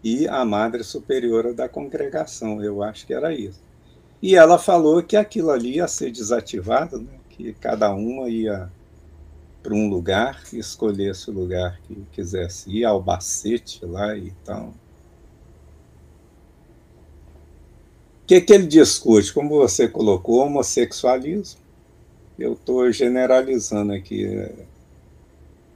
e 0.08 0.28
a 0.28 0.44
madre 0.44 0.84
superiora 0.84 1.52
da 1.52 1.68
congregação, 1.68 2.62
eu 2.62 2.80
acho 2.80 3.04
que 3.04 3.12
era 3.12 3.34
isso. 3.34 3.60
E 4.22 4.36
ela 4.36 4.56
falou 4.56 5.02
que 5.02 5.16
aquilo 5.16 5.50
ali 5.50 5.78
ia 5.78 5.88
ser 5.88 6.12
desativado, 6.12 7.00
né? 7.00 7.10
que 7.28 7.52
cada 7.54 7.92
uma 7.92 8.28
ia 8.28 8.70
para 9.64 9.74
um 9.74 9.90
lugar 9.90 10.44
escolhesse 10.52 11.28
o 11.28 11.32
lugar 11.32 11.80
que 11.88 12.06
quisesse 12.12 12.70
ir, 12.70 12.84
Albacete 12.84 13.84
lá 13.84 14.16
e 14.16 14.32
tal. 14.44 14.66
O 18.22 18.26
que, 18.28 18.40
que 18.40 18.52
ele 18.52 18.68
discute? 18.68 19.34
Como 19.34 19.58
você 19.58 19.88
colocou, 19.88 20.46
homossexualismo. 20.46 21.60
Eu 22.38 22.52
estou 22.52 22.92
generalizando 22.92 23.92
aqui, 23.92 24.24
é, 24.24 24.54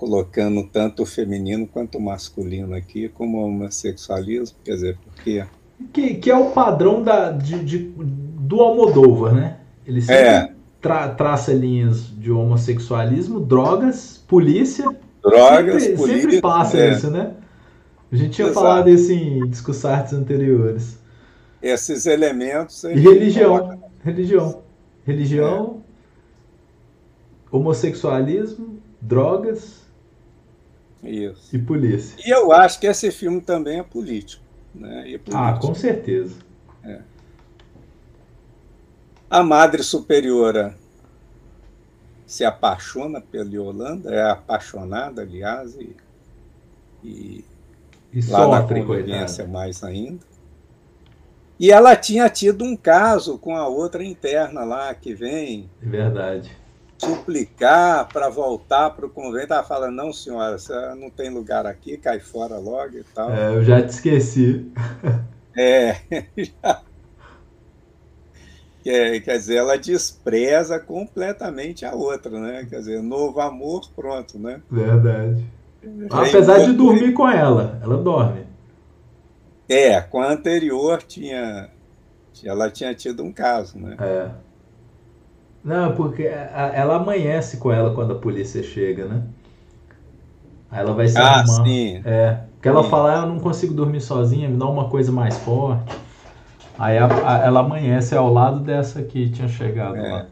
colocando 0.01 0.67
tanto 0.67 1.03
o 1.03 1.07
feminino 1.07 1.67
quanto 1.67 1.99
o 1.99 2.01
masculino 2.01 2.75
aqui 2.75 3.11
como 3.11 3.45
homossexualismo, 3.45 4.57
quer 4.65 4.73
dizer, 4.73 4.99
porque... 5.05 5.45
Que, 5.93 6.15
que 6.15 6.31
é 6.31 6.37
o 6.37 6.53
padrão 6.53 7.03
da, 7.03 7.31
de, 7.33 7.63
de 7.63 7.79
do 7.79 8.61
Almodóvar, 8.63 9.35
né? 9.35 9.59
Ele 9.87 10.01
sempre 10.01 10.25
é 10.25 10.53
tra 10.81 11.09
traça 11.11 11.53
linhas 11.53 12.07
de 12.19 12.33
homossexualismo, 12.33 13.41
drogas, 13.41 14.25
polícia. 14.27 14.89
Drogas, 15.23 15.83
sempre, 15.83 15.99
polícia. 15.99 16.23
Sempre 16.23 16.41
passa 16.41 16.79
é. 16.79 16.91
isso, 16.91 17.11
né? 17.11 17.35
A 18.11 18.17
gente 18.17 18.31
tinha 18.31 18.49
Exato. 18.49 18.67
falado 18.67 18.89
isso 18.89 19.13
em 19.13 19.47
discussartes 19.49 20.15
anteriores. 20.15 20.99
Esses 21.63 22.07
elementos. 22.07 22.85
E 22.85 22.95
religião. 22.95 23.79
Religião. 24.03 24.63
Religião, 25.05 25.83
é. 27.53 27.57
homossexualismo, 27.57 28.79
drogas 29.01 29.80
isso. 31.03 31.55
e 31.55 31.59
polícia. 31.59 32.17
E 32.25 32.31
eu 32.31 32.53
acho 32.53 32.79
que 32.79 32.87
esse 32.87 33.11
filme 33.11 33.41
também 33.41 33.79
é 33.79 33.83
político. 33.83 34.43
Né? 34.75 35.13
É 35.13 35.19
político. 35.19 35.37
Ah, 35.37 35.59
com 35.61 35.75
certeza. 35.75 36.37
É. 36.85 37.01
A 39.29 39.43
Madre 39.43 39.83
Superiora 39.83 40.77
se 42.27 42.45
apaixona 42.45 43.21
pela 43.21 43.51
Yolanda, 43.51 44.15
é 44.15 44.31
apaixonada, 44.31 45.23
aliás, 45.23 45.75
e, 45.75 45.97
e, 47.03 47.45
e 48.13 48.23
lá 48.27 48.47
na 48.47 48.63
convivência 48.63 49.47
mais 49.49 49.83
ainda. 49.83 50.25
E 51.59 51.71
ela 51.71 51.97
tinha 51.97 52.29
tido 52.31 52.65
um 52.65 52.77
caso 52.77 53.37
com 53.37 53.57
a 53.57 53.67
outra 53.67 54.05
interna 54.05 54.65
lá 54.65 54.95
que 54.95 55.13
vem. 55.13 55.69
Verdade. 55.83 56.57
Suplicar 57.01 58.07
para 58.09 58.29
voltar 58.29 58.91
para 58.91 59.07
o 59.07 59.11
convento. 59.11 59.53
Ela 59.53 59.63
fala: 59.63 59.91
Não, 59.91 60.13
senhora, 60.13 60.59
você 60.59 60.73
não 60.95 61.11
tem 61.11 61.31
lugar 61.31 61.67
aqui, 61.67 61.97
cai 61.97 62.21
fora 62.21 62.59
logo 62.59 62.97
e 62.97 63.05
tal. 63.15 63.33
É, 63.33 63.55
eu 63.55 63.65
já 63.65 63.83
te 63.83 63.89
esqueci. 63.89 64.71
É, 65.57 65.97
já. 66.37 66.83
É, 68.85 69.21
quer 69.21 69.37
dizer, 69.37 69.57
ela 69.57 69.77
despreza 69.77 70.79
completamente 70.79 71.85
a 71.85 71.95
outra, 71.95 72.31
né? 72.31 72.67
Quer 72.69 72.79
dizer, 72.79 73.03
novo 73.03 73.41
amor, 73.41 73.83
pronto, 73.95 74.39
né? 74.39 74.63
Verdade. 74.71 75.45
Apesar 76.11 76.61
de 76.61 76.73
dormir 76.73 77.13
com 77.13 77.29
ela, 77.29 77.79
ela 77.83 77.97
dorme. 77.99 78.47
É, 79.69 80.01
com 80.01 80.21
a 80.21 80.33
anterior 80.33 81.03
tinha, 81.03 81.69
ela 82.43 82.71
tinha 82.71 82.95
tido 82.95 83.23
um 83.23 83.33
caso, 83.33 83.79
né? 83.79 83.97
É. 84.01 84.31
Não, 85.63 85.95
porque 85.95 86.23
ela 86.23 86.97
amanhece 86.97 87.59
com 87.59 87.71
ela 87.71 87.95
quando 87.95 88.13
a 88.13 88.19
polícia 88.19 88.63
chega, 88.63 89.05
né? 89.05 89.23
Aí 90.71 90.81
ela 90.81 90.95
vai 90.95 91.09
se 91.09 91.19
ah, 91.19 91.41
arrumar. 91.41 91.65
Sim. 91.65 92.03
É. 92.05 92.41
Porque 92.55 92.69
ela 92.69 92.83
sim. 92.83 92.91
fala, 92.91 93.13
ah, 93.13 93.23
eu 93.25 93.29
não 93.29 93.41
consigo 93.41 93.75
dormir 93.75 94.01
sozinha, 94.01 94.49
me 94.49 94.57
dá 94.57 94.67
uma 94.67 94.89
coisa 94.89 95.13
mais 95.13 95.37
forte. 95.39 95.95
Aí 96.79 96.97
a, 96.97 97.07
a, 97.07 97.39
ela 97.45 97.61
amanhece 97.61 98.17
ao 98.17 98.33
lado 98.33 98.61
dessa 98.61 99.03
que 99.03 99.29
tinha 99.29 99.49
chegado 99.49 99.97
é. 99.97 100.13
lá. 100.13 100.27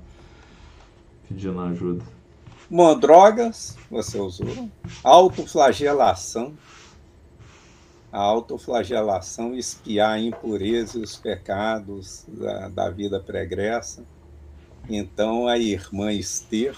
Pedindo 1.29 1.61
ajuda. 1.61 2.03
Bom, 2.71 2.99
drogas, 2.99 3.77
você 3.91 4.19
usou. 4.19 4.69
Autoflagelação. 5.05 6.55
A 8.11 8.19
autoflagelação, 8.19 9.55
espiar 9.55 10.13
a 10.13 10.19
impureza 10.19 10.99
e 10.99 11.03
os 11.03 11.17
pecados 11.17 12.25
da, 12.29 12.69
da 12.69 12.91
vida 12.91 13.21
pregressa 13.21 14.03
então 14.89 15.47
a 15.47 15.59
irmã 15.59 16.13
Esther, 16.13 16.77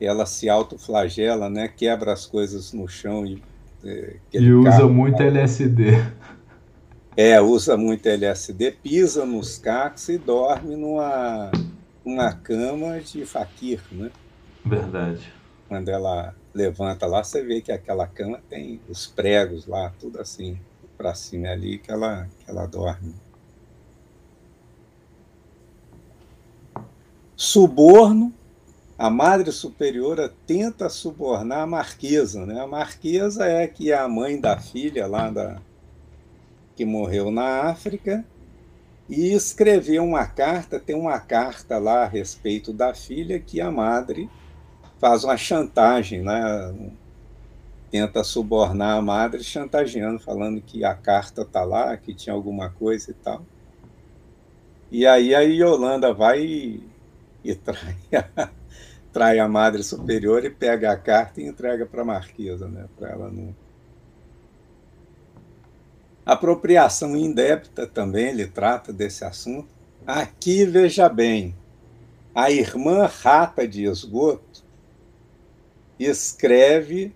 ela 0.00 0.26
se 0.26 0.48
autoflagela, 0.48 1.48
né? 1.48 1.68
Quebra 1.68 2.12
as 2.12 2.26
coisas 2.26 2.72
no 2.72 2.88
chão 2.88 3.26
e 3.26 3.42
é, 3.84 4.16
e 4.32 4.52
usa 4.52 4.70
carro, 4.70 4.92
muito 4.92 5.22
LSD. 5.22 5.90
É, 7.16 7.40
usa 7.40 7.76
muito 7.76 8.08
LSD, 8.08 8.72
pisa 8.72 9.26
nos 9.26 9.58
cacos 9.58 10.08
e 10.08 10.18
dorme 10.18 10.74
numa, 10.74 11.52
numa 12.04 12.32
cama 12.32 12.98
de 13.00 13.26
faquir, 13.26 13.80
né? 13.92 14.10
Verdade. 14.64 15.32
Quando 15.68 15.90
ela 15.90 16.34
levanta 16.54 17.06
lá, 17.06 17.22
você 17.22 17.42
vê 17.42 17.60
que 17.60 17.70
aquela 17.70 18.06
cama 18.06 18.40
tem 18.48 18.80
os 18.88 19.06
pregos 19.06 19.66
lá, 19.66 19.92
tudo 20.00 20.20
assim, 20.20 20.58
para 20.96 21.14
cima 21.14 21.48
ali, 21.48 21.78
que 21.78 21.92
ela, 21.92 22.26
que 22.38 22.50
ela 22.50 22.66
dorme. 22.66 23.14
Suborno, 27.36 28.32
a 28.96 29.10
Madre 29.10 29.50
Superiora 29.50 30.32
tenta 30.46 30.88
subornar 30.88 31.62
a 31.62 31.66
Marquesa. 31.66 32.46
Né? 32.46 32.60
A 32.60 32.66
Marquesa 32.66 33.46
é 33.46 33.66
que 33.66 33.90
é 33.90 33.96
a 33.96 34.08
mãe 34.08 34.40
da 34.40 34.58
filha 34.58 35.06
lá 35.06 35.30
da, 35.30 35.60
que 36.76 36.84
morreu 36.84 37.30
na 37.30 37.62
África 37.62 38.24
e 39.08 39.32
escreveu 39.32 40.04
uma 40.04 40.26
carta, 40.26 40.80
tem 40.80 40.96
uma 40.96 41.18
carta 41.18 41.78
lá 41.78 42.04
a 42.04 42.08
respeito 42.08 42.72
da 42.72 42.94
filha 42.94 43.38
que 43.38 43.60
a 43.60 43.70
madre 43.70 44.30
faz 44.98 45.24
uma 45.24 45.36
chantagem, 45.36 46.22
né? 46.22 46.74
tenta 47.90 48.24
subornar 48.24 48.98
a 48.98 49.02
madre 49.02 49.44
chantageando, 49.44 50.18
falando 50.18 50.60
que 50.60 50.84
a 50.84 50.94
carta 50.94 51.42
está 51.42 51.62
lá, 51.62 51.96
que 51.96 52.14
tinha 52.14 52.34
alguma 52.34 52.70
coisa 52.70 53.10
e 53.10 53.14
tal. 53.14 53.42
E 54.90 55.06
aí 55.06 55.34
a 55.34 55.40
Yolanda 55.40 56.12
vai 56.12 56.80
e 57.46 57.54
trai 57.54 57.96
a, 58.12 58.50
trai 59.12 59.38
a 59.38 59.48
madre 59.48 59.82
superior 59.82 60.44
e 60.44 60.50
pega 60.50 60.90
a 60.90 60.96
carta 60.96 61.40
e 61.40 61.46
entrega 61.46 61.84
para 61.84 62.02
a 62.02 62.04
marquesa, 62.04 62.66
né? 62.66 62.86
Para 62.96 63.10
ela 63.10 63.30
não. 63.30 63.54
Apropriação 66.24 67.14
indébita 67.14 67.86
também, 67.86 68.28
ele 68.28 68.46
trata 68.46 68.92
desse 68.92 69.24
assunto. 69.24 69.68
Aqui, 70.06 70.64
veja 70.64 71.08
bem, 71.08 71.54
a 72.34 72.50
irmã 72.50 73.06
rata 73.06 73.68
de 73.68 73.84
esgoto 73.84 74.64
escreve 75.98 77.14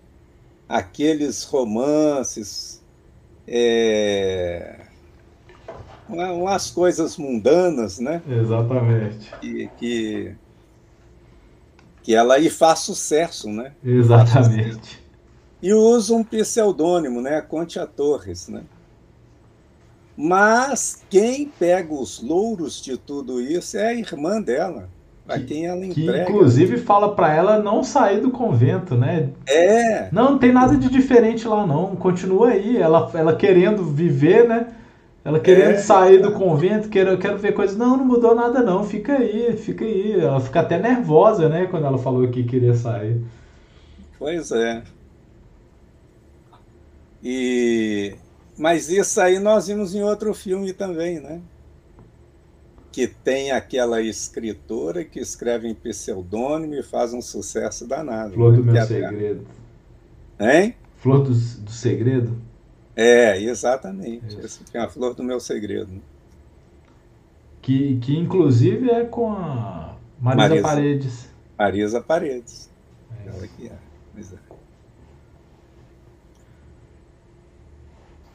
aqueles 0.67 1.43
romances, 1.43 2.83
é, 3.47 4.88
umas 6.09 6.71
coisas 6.71 7.17
mundanas, 7.17 7.99
né? 7.99 8.21
Exatamente. 8.27 9.31
Que, 9.39 9.69
que, 9.77 10.35
que 12.03 12.15
ela 12.15 12.35
aí 12.35 12.49
faz 12.49 12.79
sucesso, 12.79 13.49
né? 13.49 13.73
Exatamente. 13.83 14.99
E 15.61 15.73
usa 15.73 16.15
um 16.15 16.23
pseudônimo, 16.23 17.21
né? 17.21 17.41
Conte 17.41 17.79
a 17.79 17.85
Torres, 17.85 18.47
né? 18.47 18.61
Mas 20.21 21.03
quem 21.09 21.47
pega 21.47 21.93
os 21.93 22.21
louros 22.21 22.81
de 22.81 22.97
tudo 22.97 23.39
isso 23.39 23.77
é 23.77 23.87
a 23.87 23.93
irmã 23.93 24.41
dela, 24.41 24.89
para 25.25 25.39
quem 25.39 25.65
ela 25.65 25.85
entrega. 25.85 26.25
Que 26.25 26.31
inclusive 26.31 26.77
fala 26.77 27.15
para 27.15 27.33
ela 27.33 27.59
não 27.59 27.83
sair 27.83 28.19
do 28.19 28.29
convento, 28.29 28.95
né? 28.95 29.29
É. 29.47 30.09
Não, 30.11 30.31
não 30.31 30.37
tem 30.37 30.51
nada 30.51 30.75
de 30.75 30.89
diferente 30.89 31.47
lá 31.47 31.65
não, 31.65 31.95
continua 31.95 32.49
aí, 32.49 32.75
ela, 32.75 33.09
ela 33.13 33.33
querendo 33.33 33.83
viver, 33.83 34.45
né? 34.45 34.67
Ela 35.29 35.39
querendo 35.39 35.75
é, 35.75 35.77
sair 35.77 36.19
do 36.19 36.31
convento, 36.31 36.89
quero, 36.89 37.15
quero 37.19 37.37
ver 37.37 37.53
coisas. 37.53 37.77
Não, 37.77 37.95
não 37.95 38.03
mudou 38.03 38.33
nada, 38.33 38.63
não. 38.63 38.83
Fica 38.83 39.13
aí, 39.13 39.55
fica 39.55 39.85
aí. 39.85 40.19
Ela 40.19 40.39
fica 40.39 40.59
até 40.59 40.79
nervosa, 40.79 41.47
né? 41.47 41.67
Quando 41.67 41.85
ela 41.85 41.99
falou 41.99 42.27
que 42.29 42.43
queria 42.43 42.73
sair. 42.73 43.21
Pois 44.17 44.51
é. 44.51 44.81
E 47.23 48.15
mas 48.57 48.89
isso 48.89 49.21
aí 49.21 49.37
nós 49.37 49.67
vimos 49.67 49.93
em 49.93 50.01
outro 50.01 50.33
filme 50.33 50.73
também, 50.73 51.19
né? 51.19 51.39
Que 52.91 53.05
tem 53.05 53.51
aquela 53.51 54.01
escritora 54.01 55.05
que 55.05 55.19
escreve 55.19 55.67
em 55.67 55.75
pseudônimo 55.75 56.73
e 56.73 56.81
faz 56.81 57.13
um 57.13 57.21
sucesso 57.21 57.87
danado. 57.87 58.33
Flor 58.33 58.53
do 58.53 58.65
né? 58.65 58.71
meu 58.71 58.81
segredo. 58.83 59.45
Hein? 60.39 60.73
Flor 60.97 61.21
do, 61.21 61.29
do 61.29 61.71
segredo? 61.71 62.48
É, 63.01 63.41
exatamente. 63.41 64.27
Isso. 64.27 64.41
Esse 64.41 64.61
é 64.73 64.79
a 64.81 64.89
flor 64.89 65.13
do 65.13 65.23
meu 65.23 65.39
segredo. 65.39 66.01
Que, 67.61 67.97
que 67.99 68.17
inclusive 68.17 68.89
é 68.89 69.05
com 69.05 69.31
a 69.31 69.95
Marisa, 70.19 70.47
Marisa 70.47 70.61
Paredes. 70.61 71.29
Marisa 71.57 72.01
Paredes. 72.01 72.69
É. 73.25 73.29
Ela 73.29 73.47
que 73.47 73.67
é. 73.67 73.77
Pois 74.13 74.33
é. 74.33 74.37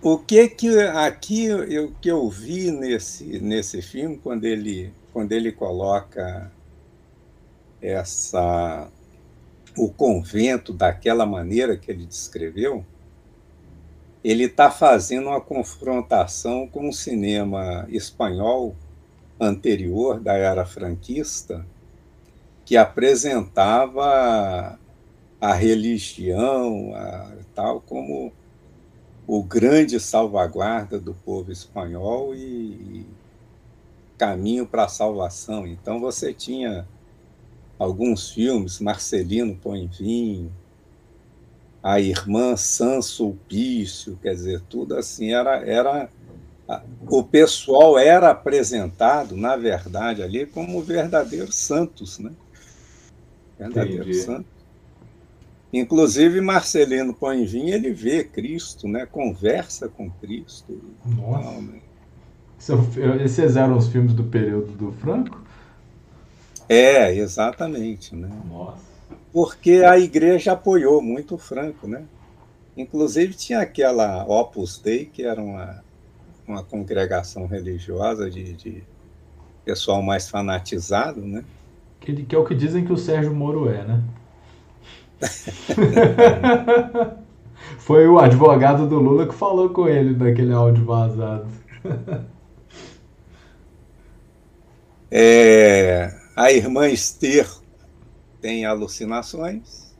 O 0.00 0.16
que 0.16 0.48
que 0.48 0.78
aqui 0.80 1.44
eu 1.44 1.92
que 2.00 2.08
eu 2.08 2.26
vi 2.30 2.70
nesse 2.70 3.38
nesse 3.40 3.82
filme 3.82 4.16
quando 4.16 4.46
ele 4.46 4.94
quando 5.12 5.32
ele 5.32 5.52
coloca 5.52 6.50
essa 7.82 8.88
o 9.76 9.90
convento 9.90 10.72
daquela 10.72 11.26
maneira 11.26 11.76
que 11.76 11.90
ele 11.90 12.06
descreveu, 12.06 12.84
ele 14.24 14.44
está 14.44 14.70
fazendo 14.70 15.28
uma 15.28 15.40
confrontação 15.40 16.66
com 16.66 16.88
o 16.88 16.92
cinema 16.92 17.86
espanhol 17.90 18.74
anterior, 19.38 20.18
da 20.18 20.32
era 20.32 20.64
franquista, 20.64 21.64
que 22.64 22.76
apresentava 22.76 24.78
a 25.38 25.52
religião 25.52 26.94
a, 26.94 27.32
tal 27.54 27.82
como 27.82 28.32
o 29.26 29.42
grande 29.42 30.00
salvaguarda 30.00 30.98
do 30.98 31.12
povo 31.12 31.52
espanhol 31.52 32.34
e, 32.34 33.06
caminho 34.16 34.66
para 34.66 34.84
a 34.84 34.88
salvação. 34.88 35.66
Então 35.66 36.00
você 36.00 36.32
tinha 36.32 36.86
alguns 37.78 38.30
filmes, 38.30 38.80
Marcelino 38.80 39.56
Põe 39.56 39.86
Vinho, 39.86 40.52
a 41.84 42.00
irmã 42.00 42.56
San 42.56 43.02
Sulpício, 43.02 44.18
quer 44.22 44.34
dizer, 44.34 44.62
tudo 44.70 44.96
assim 44.96 45.34
era 45.34 45.56
era 45.68 46.08
o 47.10 47.22
pessoal 47.22 47.98
era 47.98 48.30
apresentado, 48.30 49.36
na 49.36 49.54
verdade, 49.54 50.22
ali 50.22 50.46
como 50.46 50.80
verdadeiros 50.80 51.54
santos, 51.54 52.18
né? 52.18 52.32
Verdadeiros 53.58 54.22
santos. 54.22 54.50
Inclusive 55.70 56.40
Marcelino 56.40 57.12
Poinvin, 57.12 57.68
ele 57.68 57.92
vê 57.92 58.24
Cristo, 58.24 58.88
né? 58.88 59.04
Conversa 59.04 59.86
com 59.86 60.10
Cristo. 60.10 60.80
Nossa. 61.04 61.42
Tal, 61.42 61.60
né? 61.60 61.80
Esses 63.22 63.56
eram 63.56 63.76
os 63.76 63.88
filmes 63.88 64.14
do 64.14 64.24
período 64.24 64.72
do 64.72 64.90
Franco? 64.92 65.38
É, 66.66 67.14
exatamente, 67.14 68.16
né? 68.16 68.30
Nossa 68.48 68.93
porque 69.34 69.82
a 69.84 69.98
igreja 69.98 70.52
apoiou 70.52 71.02
muito 71.02 71.34
o 71.34 71.38
Franco, 71.38 71.88
né? 71.88 72.04
Inclusive 72.76 73.34
tinha 73.34 73.58
aquela 73.58 74.24
Opus 74.28 74.78
Dei, 74.78 75.06
que 75.06 75.24
era 75.24 75.42
uma, 75.42 75.82
uma 76.46 76.62
congregação 76.62 77.48
religiosa 77.48 78.30
de, 78.30 78.52
de 78.52 78.84
pessoal 79.64 80.00
mais 80.00 80.28
fanatizado, 80.30 81.20
né? 81.20 81.44
Que, 81.98 82.22
que 82.22 82.36
é 82.36 82.38
o 82.38 82.44
que 82.44 82.54
dizem 82.54 82.84
que 82.84 82.92
o 82.92 82.96
Sérgio 82.96 83.34
Moro 83.34 83.68
é, 83.68 83.82
né? 83.82 84.04
Foi 87.78 88.06
o 88.06 88.20
advogado 88.20 88.86
do 88.86 89.00
Lula 89.00 89.26
que 89.26 89.34
falou 89.34 89.70
com 89.70 89.88
ele 89.88 90.16
naquele 90.16 90.52
áudio 90.52 90.84
vazado. 90.84 91.48
É, 95.10 96.12
a 96.36 96.52
irmã 96.52 96.88
Esther 96.88 97.63
tem 98.44 98.66
alucinações. 98.66 99.94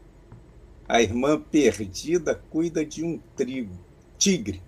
A 0.87 1.01
irmã 1.01 1.41
perdida 1.41 2.35
cuida 2.51 2.85
de 2.85 3.03
um 3.03 3.19
trigo, 3.35 3.73
tigre. 4.19 4.61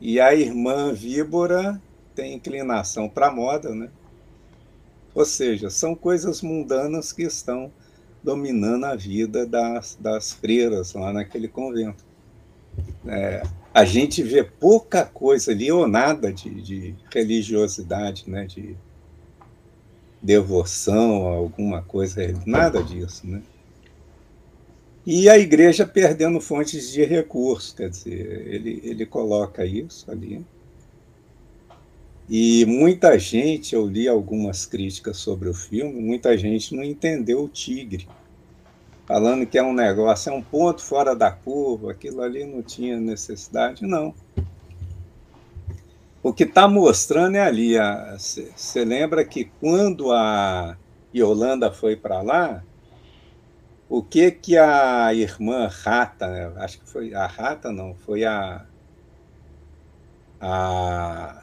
E 0.00 0.18
a 0.18 0.34
irmã 0.34 0.94
víbora 0.94 1.78
tem 2.14 2.32
inclinação 2.32 3.06
para 3.06 3.28
a 3.28 3.30
moda, 3.30 3.74
né? 3.74 3.90
Ou 5.14 5.26
seja, 5.26 5.68
são 5.68 5.94
coisas 5.94 6.40
mundanas 6.40 7.12
que 7.12 7.24
estão 7.24 7.70
dominando 8.22 8.84
a 8.84 8.96
vida 8.96 9.44
das, 9.44 9.94
das 10.00 10.32
freiras 10.32 10.94
lá 10.94 11.12
naquele 11.12 11.48
convento. 11.48 12.02
É, 13.06 13.42
a 13.74 13.84
gente 13.84 14.22
vê 14.22 14.42
pouca 14.42 15.04
coisa 15.04 15.52
ali, 15.52 15.70
ou 15.70 15.86
nada 15.86 16.32
de, 16.32 16.62
de 16.62 16.94
religiosidade, 17.12 18.24
né? 18.26 18.46
de 18.46 18.74
devoção, 20.22 21.26
alguma 21.26 21.82
coisa, 21.82 22.20
nada 22.46 22.82
disso. 22.82 23.26
Né? 23.26 23.42
E 25.04 25.28
a 25.28 25.36
igreja 25.36 25.84
perdendo 25.84 26.40
fontes 26.40 26.92
de 26.92 27.04
recursos, 27.04 27.72
quer 27.72 27.90
dizer, 27.90 28.46
ele, 28.46 28.80
ele 28.84 29.04
coloca 29.04 29.66
isso 29.66 30.08
ali. 30.10 30.44
E 32.30 32.64
muita 32.66 33.18
gente, 33.18 33.74
eu 33.74 33.86
li 33.86 34.06
algumas 34.06 34.64
críticas 34.64 35.16
sobre 35.16 35.48
o 35.48 35.54
filme, 35.54 36.00
muita 36.00 36.38
gente 36.38 36.74
não 36.74 36.84
entendeu 36.84 37.42
o 37.42 37.48
tigre, 37.48 38.06
falando 39.04 39.44
que 39.44 39.58
é 39.58 39.62
um 39.62 39.74
negócio, 39.74 40.30
é 40.30 40.32
um 40.32 40.40
ponto 40.40 40.82
fora 40.82 41.16
da 41.16 41.32
curva, 41.32 41.90
aquilo 41.90 42.22
ali 42.22 42.44
não 42.46 42.62
tinha 42.62 42.98
necessidade, 42.98 43.84
não. 43.84 44.14
O 46.22 46.32
que 46.32 46.44
está 46.44 46.68
mostrando 46.68 47.36
é 47.36 47.40
ali, 47.40 47.74
você 48.16 48.84
lembra 48.84 49.24
que 49.24 49.46
quando 49.60 50.12
a 50.12 50.76
Yolanda 51.14 51.72
foi 51.72 51.96
para 51.96 52.22
lá, 52.22 52.62
o 53.88 54.02
que 54.02 54.30
que 54.30 54.56
a 54.56 55.12
irmã 55.12 55.68
Rata, 55.68 56.28
né, 56.28 56.52
acho 56.56 56.78
que 56.78 56.88
foi 56.88 57.12
a 57.12 57.26
Rata, 57.26 57.72
não, 57.72 57.94
foi 57.94 58.24
a 58.24 58.64
a 60.40 61.42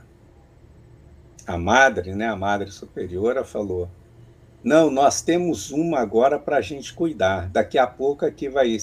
a 1.46 1.58
madre, 1.58 2.16
né, 2.16 2.28
a 2.28 2.36
madre 2.36 2.72
superiora 2.72 3.44
falou: 3.44 3.90
"Não, 4.64 4.90
nós 4.90 5.22
temos 5.22 5.72
uma 5.72 6.00
agora 6.00 6.40
para 6.40 6.58
a 6.58 6.62
gente 6.62 6.94
cuidar. 6.94 7.50
Daqui 7.50 7.78
a 7.78 7.86
pouco 7.88 8.26
aqui 8.26 8.48
vai 8.50 8.78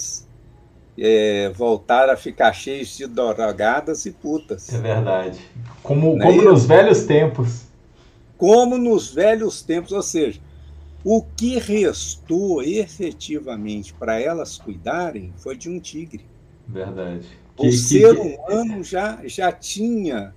é, 0.98 1.48
voltar 1.50 2.08
a 2.08 2.16
ficar 2.16 2.52
cheio 2.52 2.84
de 2.84 3.06
drogadas 3.06 4.06
e 4.06 4.12
putas. 4.12 4.72
É 4.72 4.78
verdade. 4.78 5.38
Como, 5.86 6.18
como 6.18 6.42
nos 6.42 6.66
velhos 6.66 7.04
tempos. 7.04 7.66
Como 8.36 8.76
nos 8.76 9.14
velhos 9.14 9.62
tempos, 9.62 9.92
ou 9.92 10.02
seja, 10.02 10.40
o 11.04 11.22
que 11.22 11.58
restou 11.58 12.60
efetivamente 12.60 13.94
para 13.94 14.20
elas 14.20 14.58
cuidarem 14.58 15.32
foi 15.36 15.56
de 15.56 15.70
um 15.70 15.78
tigre. 15.78 16.24
Verdade. 16.66 17.28
O 17.56 17.62
que, 17.62 17.72
ser 17.72 18.16
que... 18.16 18.20
humano 18.20 18.82
já, 18.82 19.20
já 19.26 19.52
tinha. 19.52 20.34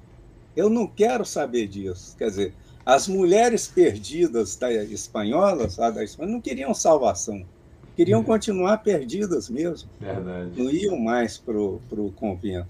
Eu 0.55 0.69
não 0.69 0.85
quero 0.85 1.25
saber 1.25 1.67
disso. 1.67 2.15
Quer 2.15 2.29
dizer, 2.29 2.53
as 2.85 3.07
mulheres 3.07 3.67
perdidas 3.67 4.55
da 4.55 4.71
espanholas, 4.71 5.77
lá 5.77 5.89
da 5.89 6.03
Espanha, 6.03 6.31
não 6.31 6.41
queriam 6.41 6.75
salvação. 6.75 7.43
Queriam 7.95 8.23
continuar 8.23 8.77
perdidas 8.77 9.49
mesmo. 9.49 9.89
Verdade. 9.99 10.51
Não 10.55 10.69
iam 10.69 10.97
mais 10.99 11.39
para 11.39 11.59
o 11.59 12.13
convento. 12.15 12.67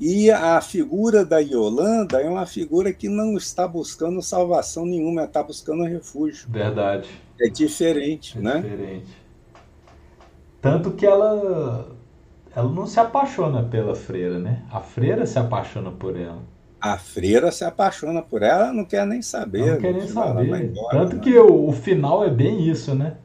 E 0.00 0.30
a 0.30 0.60
figura 0.62 1.26
da 1.26 1.38
Yolanda 1.40 2.22
é 2.22 2.28
uma 2.28 2.46
figura 2.46 2.90
que 2.90 3.06
não 3.06 3.36
está 3.36 3.68
buscando 3.68 4.22
salvação 4.22 4.86
nenhuma, 4.86 5.20
ela 5.20 5.28
está 5.28 5.42
buscando 5.42 5.84
refúgio. 5.84 6.48
Verdade. 6.48 7.10
É 7.38 7.48
diferente, 7.48 8.38
é 8.38 8.40
né? 8.40 8.60
Diferente. 8.60 9.20
Tanto 10.62 10.92
que 10.92 11.04
ela, 11.04 11.86
ela 12.56 12.68
não 12.68 12.86
se 12.86 12.98
apaixona 12.98 13.62
pela 13.62 13.94
freira, 13.94 14.38
né? 14.38 14.62
A 14.72 14.80
freira 14.80 15.26
se 15.26 15.38
apaixona 15.38 15.90
por 15.90 16.18
ela. 16.18 16.42
A 16.80 16.96
freira 16.96 17.52
se 17.52 17.62
apaixona 17.62 18.22
por 18.22 18.42
ela, 18.42 18.72
não 18.72 18.86
quer 18.86 19.06
nem 19.06 19.20
saber. 19.20 19.72
Não 19.72 19.80
quer 19.80 19.92
nem 19.92 20.08
saber. 20.08 20.64
Embora, 20.64 20.98
Tanto 20.98 21.16
né? 21.16 21.22
que 21.22 21.38
o, 21.38 21.68
o, 21.68 21.72
final 21.72 22.24
é 22.24 22.30
bem 22.30 22.66
isso, 22.66 22.94
né? 22.94 23.16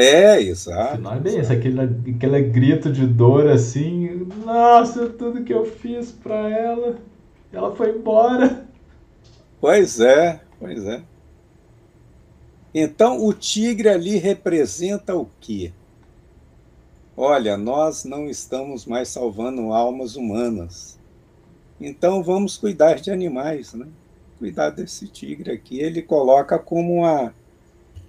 É, 0.00 0.40
exato. 0.40 0.94
O 0.94 0.96
final 0.98 1.14
é 1.14 1.18
bem 1.18 1.40
isso, 1.40 1.52
aquele, 1.52 1.80
aquele 1.80 2.42
grito 2.42 2.92
de 2.92 3.04
dor 3.04 3.48
assim, 3.48 4.28
nossa, 4.44 5.08
tudo 5.08 5.42
que 5.42 5.52
eu 5.52 5.64
fiz 5.66 6.12
para 6.12 6.48
ela, 6.48 6.98
ela 7.52 7.74
foi 7.74 7.90
embora. 7.90 8.64
Pois 9.60 9.98
é, 9.98 10.40
pois 10.60 10.84
é. 10.84 11.02
Então, 12.72 13.26
o 13.26 13.32
tigre 13.32 13.88
ali 13.88 14.18
representa 14.18 15.16
o 15.16 15.28
quê? 15.40 15.72
Olha, 17.16 17.56
nós 17.56 18.04
não 18.04 18.28
estamos 18.28 18.86
mais 18.86 19.08
salvando 19.08 19.72
almas 19.72 20.14
humanas. 20.14 20.96
Então, 21.80 22.22
vamos 22.22 22.56
cuidar 22.56 23.00
de 23.00 23.10
animais, 23.10 23.74
né? 23.74 23.88
Cuidar 24.38 24.70
desse 24.70 25.08
tigre 25.08 25.50
aqui. 25.50 25.80
Ele 25.80 26.02
coloca 26.02 26.56
como 26.56 26.98
uma, 26.98 27.34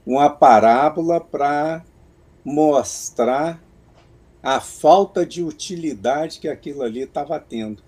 uma 0.06 0.30
parábola 0.30 1.20
para 1.20 1.84
mostrar 2.44 3.62
a 4.42 4.60
falta 4.62 5.26
de 5.26 5.44
utilidade 5.44 6.40
que 6.40 6.48
aquilo 6.48 6.82
ali 6.82 7.02
estava 7.02 7.40
tendo 7.40 7.84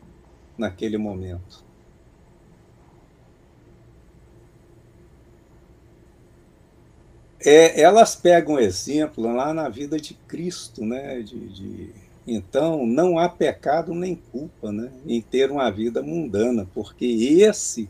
naquele 0.57 0.97
momento. 0.97 1.63
É, 7.43 7.81
elas 7.81 8.15
pegam 8.15 8.59
exemplo 8.59 9.33
lá 9.33 9.51
na 9.53 9.67
vida 9.67 9.99
de 9.99 10.13
Cristo, 10.13 10.85
né? 10.85 11.21
De, 11.21 11.49
de, 11.49 11.89
então, 12.27 12.85
não 12.85 13.17
há 13.17 13.27
pecado 13.27 13.95
nem 13.95 14.15
culpa 14.15 14.71
né? 14.71 14.91
em 15.07 15.19
ter 15.21 15.49
uma 15.49 15.71
vida 15.71 16.03
mundana, 16.03 16.67
porque 16.73 17.05
esse 17.05 17.89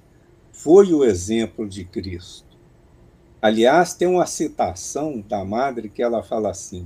foi 0.54 0.94
o 0.94 1.04
exemplo 1.04 1.68
de 1.68 1.84
Cristo. 1.84 2.51
Aliás, 3.42 3.94
tem 3.94 4.08
uma 4.08 4.26
citação 4.26 5.20
da 5.20 5.44
madre 5.44 5.90
que 5.90 6.04
ela 6.04 6.22
fala 6.22 6.52
assim: 6.52 6.86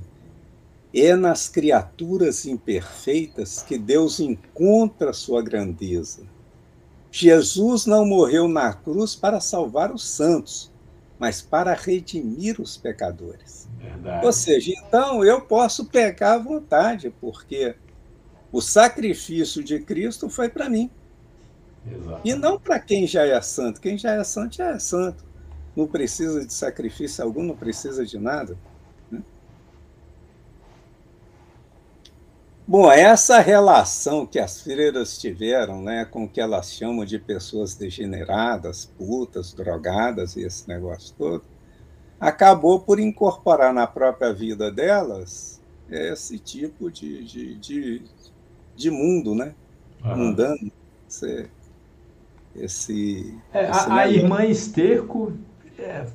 é 0.94 1.14
nas 1.14 1.48
criaturas 1.48 2.46
imperfeitas 2.46 3.62
que 3.62 3.76
Deus 3.78 4.18
encontra 4.20 5.12
sua 5.12 5.42
grandeza. 5.42 6.22
Jesus 7.10 7.86
não 7.86 8.06
morreu 8.06 8.48
na 8.48 8.72
cruz 8.72 9.14
para 9.14 9.40
salvar 9.40 9.92
os 9.92 10.06
santos, 10.06 10.72
mas 11.18 11.42
para 11.42 11.74
redimir 11.74 12.60
os 12.60 12.76
pecadores. 12.76 13.68
Verdade. 13.78 14.24
Ou 14.24 14.32
seja, 14.32 14.72
então 14.76 15.24
eu 15.24 15.40
posso 15.40 15.86
pecar 15.86 16.34
à 16.34 16.38
vontade, 16.38 17.12
porque 17.20 17.74
o 18.50 18.60
sacrifício 18.60 19.62
de 19.62 19.80
Cristo 19.80 20.28
foi 20.30 20.48
para 20.48 20.68
mim. 20.68 20.90
Exato. 21.90 22.20
E 22.24 22.34
não 22.34 22.58
para 22.58 22.80
quem 22.80 23.06
já 23.06 23.24
é 23.24 23.40
santo. 23.40 23.80
Quem 23.80 23.96
já 23.96 24.12
é 24.12 24.24
santo 24.24 24.56
já 24.56 24.70
é 24.70 24.78
santo. 24.78 25.25
Não 25.76 25.86
precisa 25.86 26.44
de 26.44 26.52
sacrifício 26.52 27.22
algum, 27.22 27.42
não 27.42 27.56
precisa 27.56 28.04
de 28.04 28.18
nada. 28.18 28.56
Né? 29.10 29.22
Bom, 32.66 32.90
essa 32.90 33.40
relação 33.40 34.26
que 34.26 34.38
as 34.38 34.62
freiras 34.62 35.18
tiveram 35.18 35.82
né, 35.82 36.06
com 36.06 36.24
o 36.24 36.28
que 36.28 36.40
elas 36.40 36.72
chamam 36.72 37.04
de 37.04 37.18
pessoas 37.18 37.74
degeneradas, 37.74 38.86
putas, 38.98 39.52
drogadas 39.52 40.34
e 40.36 40.42
esse 40.42 40.66
negócio 40.66 41.14
todo, 41.16 41.44
acabou 42.18 42.80
por 42.80 42.98
incorporar 42.98 43.72
na 43.72 43.86
própria 43.86 44.32
vida 44.32 44.72
delas 44.72 45.60
esse 45.90 46.38
tipo 46.38 46.90
de, 46.90 47.22
de, 47.24 47.54
de, 47.56 48.02
de 48.74 48.90
mundo, 48.90 49.34
né? 49.34 49.54
Mundano. 50.02 50.70
Esse, 51.08 51.48
esse, 52.54 53.38
é, 53.52 53.70
esse 53.70 53.90
a, 53.90 53.94
a, 53.94 54.08
irmã 54.08 54.44
Esterco 54.44 55.32
é, 55.78 56.06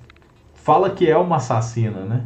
fala 0.56 0.90
que 0.92 1.10
é 1.10 1.18
uma 1.18 1.38
assassina, 1.38 2.06
né? 2.06 2.26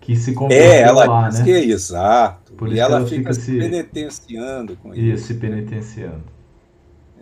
Que 0.00 0.16
se 0.16 0.34
converteu 0.34 0.70
é, 0.70 0.80
ela 0.80 1.04
lá, 1.04 1.30
né? 1.30 1.44
Que 1.44 1.52
é 1.52 1.64
exato. 1.64 2.52
Por 2.52 2.72
e 2.72 2.78
ela, 2.78 2.98
ela 2.98 3.06
fica, 3.06 3.32
fica, 3.32 3.34
se 3.34 3.58
penitenciando 3.58 4.76
com 4.76 4.94
isso. 4.94 5.00
Isso, 5.00 5.26
se 5.26 5.34
penitenciando. 5.34 6.24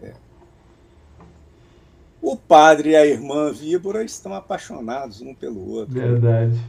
É. 0.02 0.12
O 2.20 2.36
padre 2.36 2.90
e 2.90 2.96
a 2.96 3.06
irmã 3.06 3.52
Víbora 3.52 4.04
estão 4.04 4.34
apaixonados 4.34 5.20
um 5.20 5.34
pelo 5.34 5.70
outro. 5.70 5.94
Verdade. 5.94 6.60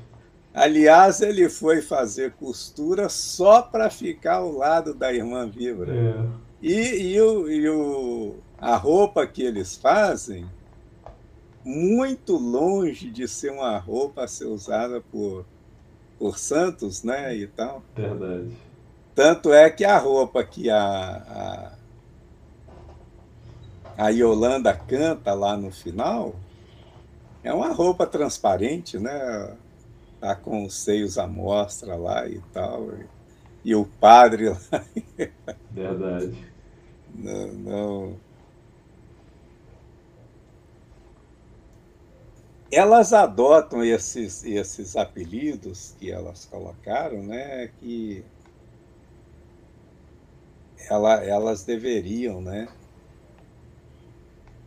Aliás, 0.54 1.20
ele 1.22 1.50
foi 1.50 1.82
fazer 1.82 2.34
costura 2.34 3.10
só 3.10 3.62
para 3.62 3.90
ficar 3.90 4.36
ao 4.36 4.52
lado 4.52 4.94
da 4.94 5.12
irmã 5.12 5.48
Víbora. 5.48 5.94
É. 5.94 6.26
E, 6.62 7.14
e, 7.14 7.22
o, 7.22 7.50
e 7.50 7.68
o, 7.68 8.36
a 8.58 8.76
roupa 8.76 9.26
que 9.26 9.42
eles 9.42 9.76
fazem 9.76 10.46
muito 11.64 12.36
longe 12.36 13.10
de 13.10 13.28
ser 13.28 13.52
uma 13.52 13.78
roupa 13.78 14.24
a 14.24 14.28
ser 14.28 14.46
usada 14.46 15.02
por, 15.02 15.46
por 16.20 16.38
santos, 16.38 17.04
né, 17.04 17.36
e 17.36 17.48
tal. 17.48 17.84
Verdade. 17.96 18.52
Tanto 19.16 19.54
é 19.54 19.70
que 19.70 19.86
a 19.86 19.98
roupa 19.98 20.44
que 20.44 20.70
a, 20.70 21.76
a, 23.98 24.06
a 24.06 24.10
Yolanda 24.10 24.74
canta 24.74 25.34
lá 25.34 25.56
no 25.56 25.72
final 25.72 26.36
é 27.44 27.54
uma 27.54 27.72
roupa 27.72 28.08
transparente, 28.08 28.98
né? 28.98 29.56
Tá 30.20 30.36
com 30.36 30.66
os 30.66 30.76
seios 30.76 31.18
à 31.18 31.28
mostra 31.28 31.96
lá 31.96 32.28
e 32.28 32.42
tal. 32.52 32.90
E, 32.94 33.06
e 33.66 33.76
o 33.76 33.86
padre 33.86 34.50
lá. 34.50 34.86
Verdade. 35.70 36.34
Não, 37.14 37.48
não 37.54 38.18
elas 42.74 43.14
adotam 43.14 43.84
esses, 43.84 44.44
esses 44.44 44.96
apelidos 44.96 45.96
que 46.00 46.12
elas 46.12 46.46
colocaram, 46.46 47.24
né, 47.24 47.70
que 47.80 48.24
ela, 50.90 51.24
elas 51.24 51.64
deveriam, 51.64 52.42
né, 52.42 52.68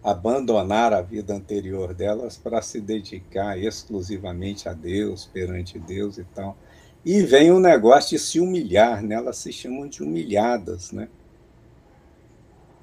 abandonar 0.06 0.92
a 0.92 1.02
vida 1.02 1.34
anterior 1.34 1.92
delas 1.92 2.36
para 2.36 2.62
se 2.62 2.80
dedicar 2.80 3.58
exclusivamente 3.58 4.68
a 4.68 4.72
Deus, 4.72 5.26
perante 5.26 5.80
Deus 5.80 6.16
e 6.16 6.22
tal. 6.22 6.56
E 7.04 7.22
vem 7.22 7.50
o 7.50 7.56
um 7.56 7.60
negócio 7.60 8.10
de 8.10 8.22
se 8.22 8.38
humilhar, 8.38 9.02
né? 9.02 9.16
elas 9.16 9.36
se 9.38 9.52
chamam 9.52 9.88
de 9.88 10.04
humilhadas. 10.04 10.92
Né? 10.92 11.08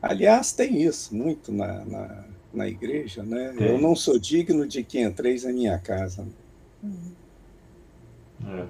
Aliás, 0.02 0.52
tem 0.52 0.82
isso 0.82 1.16
muito 1.16 1.50
na, 1.50 1.86
na 1.86 2.26
na 2.54 2.68
igreja, 2.68 3.24
né? 3.24 3.54
Eu 3.60 3.80
não 3.80 3.96
sou 3.96 4.20
digno 4.20 4.68
de 4.68 4.84
que 4.84 5.02
entreis 5.02 5.44
na 5.44 5.52
minha 5.52 5.78
casa. 5.80 6.26
É. 8.46 8.66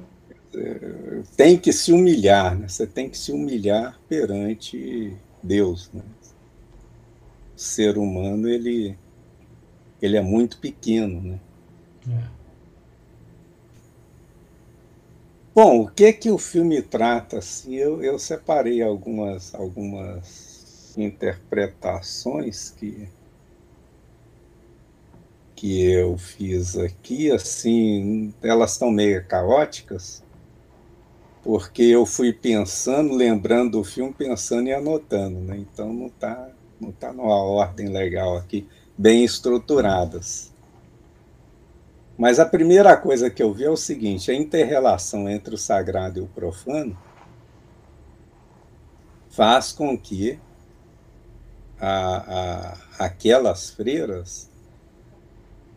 Tem 1.36 1.58
que 1.58 1.74
se 1.74 1.92
humilhar, 1.92 2.58
né? 2.58 2.68
Você 2.68 2.86
tem 2.88 3.10
que 3.10 3.18
se 3.18 3.32
humilhar 3.32 4.00
perante 4.08 5.16
Deus, 5.42 5.90
né? 5.94 6.02
O 7.56 7.60
ser 7.60 7.98
humano 7.98 8.48
ele 8.48 8.98
ele 10.02 10.18
é 10.18 10.22
muito 10.22 10.58
pequeno, 10.58 11.22
né? 11.22 11.40
É. 12.10 12.44
Bom, 15.56 15.84
o 15.84 15.88
que 15.88 16.12
que 16.14 16.32
o 16.32 16.38
filme 16.38 16.82
trata? 16.82 17.38
Assim, 17.38 17.76
eu, 17.76 18.04
eu 18.04 18.18
separei 18.18 18.82
algumas 18.82 19.54
algumas 19.54 20.96
interpretações 20.98 22.72
que 22.72 23.08
que 25.56 25.84
eu 25.92 26.18
fiz 26.18 26.78
aqui, 26.78 27.32
assim, 27.32 28.34
elas 28.42 28.74
estão 28.74 28.92
meio 28.92 29.26
caóticas, 29.28 30.24
porque 31.44 31.84
eu 31.84 32.06
fui 32.06 32.34
pensando, 32.34 33.14
lembrando 33.14 33.72
do 33.72 33.84
filme, 33.84 34.14
pensando 34.14 34.68
e 34.68 34.74
anotando, 34.74 35.40
né? 35.40 35.58
Então 35.58 35.92
não 35.94 36.08
está 36.08 36.50
não 36.80 36.92
tá 36.92 37.14
numa 37.14 37.36
ordem 37.36 37.88
legal 37.88 38.36
aqui, 38.38 38.68
bem 38.98 39.24
estruturadas. 39.24 40.52
Mas 42.18 42.40
a 42.40 42.46
primeira 42.46 42.96
coisa 42.96 43.30
que 43.30 43.42
eu 43.42 43.54
vi 43.54 43.64
é 43.64 43.70
o 43.70 43.78
seguinte: 43.78 44.30
a 44.30 44.36
interrelação 44.36 45.30
entre 45.30 45.56
o 45.56 45.58
sagrado 45.58 46.20
e 46.20 46.22
o 46.22 46.28
profano 46.28 46.98
faz 49.30 49.72
com 49.72 49.98
que 49.98 50.40
a, 51.80 52.78
a, 53.00 53.06
aquelas 53.06 53.72
freiras 53.72 54.50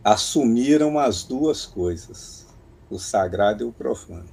assumiram 0.06 1.00
as 1.00 1.24
duas 1.24 1.66
coisas, 1.66 2.46
o 2.88 2.96
sagrado 2.96 3.64
e 3.64 3.66
o 3.66 3.72
profano. 3.72 4.28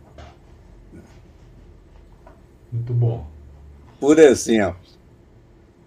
Muito 2.72 2.94
bom. 2.94 3.26
Por 4.00 4.20
exemplo, 4.20 4.88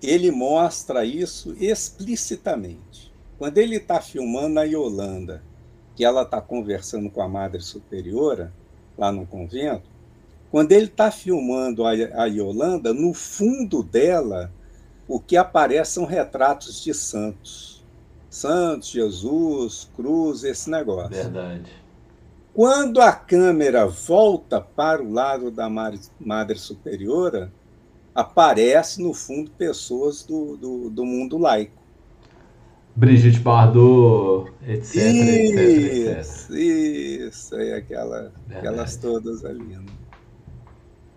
ele 0.02 0.32
mostra 0.32 1.04
isso 1.04 1.54
explicitamente. 1.60 3.12
Quando 3.38 3.58
ele 3.58 3.76
está 3.76 4.00
filmando 4.00 4.58
a 4.58 4.64
Yolanda, 4.64 5.40
que 5.94 6.04
ela 6.04 6.22
está 6.22 6.40
conversando 6.40 7.08
com 7.08 7.22
a 7.22 7.28
Madre 7.28 7.62
Superiora, 7.62 8.52
lá 8.98 9.12
no 9.12 9.24
convento, 9.24 9.88
quando 10.50 10.72
ele 10.72 10.86
está 10.86 11.12
filmando 11.12 11.86
a, 11.86 11.90
a 11.90 12.26
Yolanda, 12.26 12.92
no 12.92 13.14
fundo 13.14 13.84
dela, 13.84 14.52
o 15.06 15.20
que 15.20 15.36
aparece 15.36 15.92
são 15.92 16.04
retratos 16.04 16.82
de 16.82 16.92
santos 16.92 17.75
Santos, 18.36 18.90
Jesus, 18.90 19.90
Cruz, 19.96 20.44
esse 20.44 20.70
negócio. 20.70 21.10
Verdade. 21.10 21.70
Quando 22.52 23.00
a 23.00 23.12
câmera 23.12 23.86
volta 23.86 24.60
para 24.60 25.02
o 25.02 25.12
lado 25.12 25.50
da 25.50 25.68
Madre 25.68 26.58
Superiora, 26.58 27.50
aparece 28.14 29.02
no 29.02 29.12
fundo 29.12 29.50
pessoas 29.50 30.22
do, 30.22 30.56
do, 30.56 30.90
do 30.90 31.04
mundo 31.04 31.38
laico. 31.38 31.82
Brigitte 32.94 33.40
Bardot, 33.40 34.50
etc, 34.66 34.94
isso, 34.94 35.58
etc, 35.58 36.18
etc. 36.18 36.50
Isso, 36.50 37.56
aí 37.56 37.72
aquela, 37.72 38.32
aquelas 38.50 38.96
todas 38.96 39.44
ali. 39.44 39.64
Né? 39.64 39.84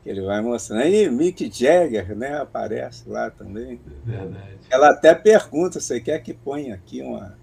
Ele 0.06 0.22
vai 0.22 0.42
mostrando. 0.42 0.82
Aí 0.82 1.10
Mick 1.10 1.50
Jagger, 1.52 2.16
né, 2.16 2.38
aparece 2.38 3.08
lá 3.08 3.30
também. 3.30 3.80
Verdade. 4.06 4.60
Ela 4.70 4.92
até 4.92 5.14
pergunta, 5.14 5.80
você 5.80 6.00
quer 6.00 6.20
que 6.20 6.34
ponha 6.34 6.76
aqui 6.76 7.02
uma, 7.02 7.38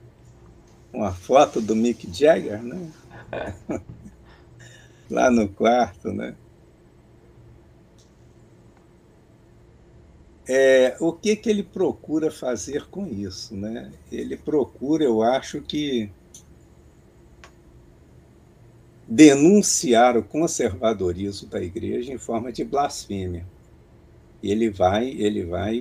uma 0.92 1.12
foto 1.12 1.61
do 1.61 1.77
Mick 1.77 2.09
Jagger, 2.12 2.62
né? 2.62 2.90
lá 5.11 5.31
no 5.31 5.49
quarto, 5.49 6.12
né? 6.12 6.35
É, 10.49 10.97
o 11.01 11.12
que, 11.12 11.35
que 11.35 11.51
ele 11.51 11.64
procura 11.64 12.31
fazer 12.31 12.87
com 12.87 13.07
isso? 13.07 13.57
Né? 13.57 13.90
Ele 14.12 14.37
procura, 14.37 15.03
eu 15.03 15.21
acho 15.23 15.61
que, 15.61 16.11
denunciar 19.09 20.16
o 20.16 20.23
conservadorismo 20.23 21.49
da 21.49 21.62
igreja 21.62 22.12
em 22.12 22.19
forma 22.19 22.53
de 22.53 22.64
blasfêmia. 22.64 23.47
Ele 24.42 24.71
vai, 24.71 25.09
ele 25.09 25.45
vai 25.45 25.77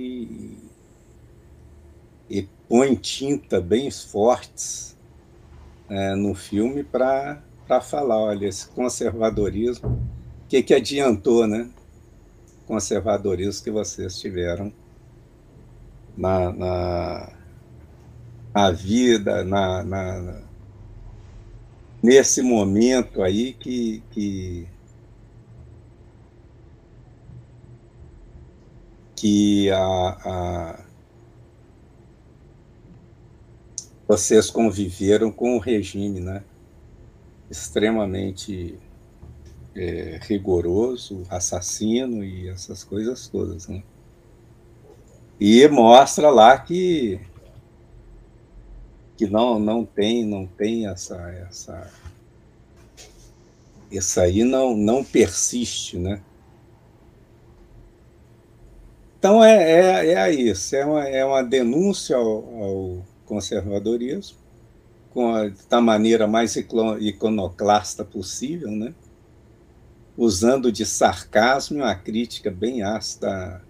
e 2.28 2.48
põe 2.68 2.94
tinta 2.94 3.60
bem 3.60 3.90
fortes 3.90 4.96
é, 5.88 6.14
no 6.14 6.34
filme 6.34 6.82
para 6.82 7.40
falar, 7.82 8.18
olha, 8.18 8.46
esse 8.46 8.68
conservadorismo, 8.68 9.88
o 10.44 10.48
que, 10.48 10.62
que 10.62 10.74
adiantou, 10.74 11.46
né? 11.46 11.70
Conservadorismo 12.66 13.62
que 13.62 13.70
vocês 13.70 14.18
tiveram 14.18 14.72
na, 16.16 16.52
na, 16.52 17.32
na 18.52 18.70
vida, 18.70 19.44
na, 19.44 19.84
na 19.84 20.45
nesse 22.02 22.42
momento 22.42 23.22
aí 23.22 23.52
que, 23.52 24.02
que, 24.10 24.66
que 29.14 29.70
a, 29.70 29.78
a, 29.78 30.84
vocês 34.06 34.50
conviveram 34.50 35.32
com 35.32 35.56
o 35.56 35.58
regime, 35.58 36.20
né? 36.20 36.44
Extremamente 37.50 38.78
é, 39.74 40.18
rigoroso, 40.22 41.22
assassino 41.28 42.22
e 42.24 42.48
essas 42.48 42.84
coisas 42.84 43.28
todas, 43.28 43.66
né? 43.68 43.82
E 45.38 45.66
mostra 45.68 46.30
lá 46.30 46.58
que 46.58 47.20
que 49.16 49.26
não 49.26 49.58
não 49.58 49.84
tem 49.84 50.24
não 50.24 50.46
tem 50.46 50.86
essa 50.86 51.16
essa 51.48 51.90
isso 53.90 54.20
aí 54.20 54.42
não 54.44 54.76
não 54.76 55.04
persiste, 55.04 55.98
né? 55.98 56.20
Então 59.18 59.42
é, 59.42 59.56
é, 59.56 60.14
é 60.14 60.32
isso, 60.32 60.76
é 60.76 60.84
uma, 60.84 61.08
é 61.08 61.24
uma 61.24 61.42
denúncia 61.42 62.16
ao, 62.16 62.62
ao 62.62 63.06
conservadorismo 63.24 64.38
com 65.10 65.34
a, 65.34 65.50
da 65.68 65.80
maneira 65.80 66.26
mais 66.26 66.54
iconoclasta 66.56 68.04
possível, 68.04 68.70
né? 68.70 68.94
usando 70.16 70.72
de 70.72 70.86
sarcasmo 70.86 71.78
uma 71.78 71.94
crítica 71.94 72.50
bem 72.50 72.82
ácida 72.82 73.62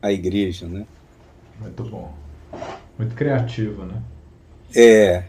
à 0.00 0.12
igreja. 0.12 0.66
Né? 0.66 0.86
Muito 1.58 1.82
bom. 1.84 2.14
Muito 2.96 3.14
criativo, 3.14 3.84
né? 3.84 4.00
É, 4.74 5.24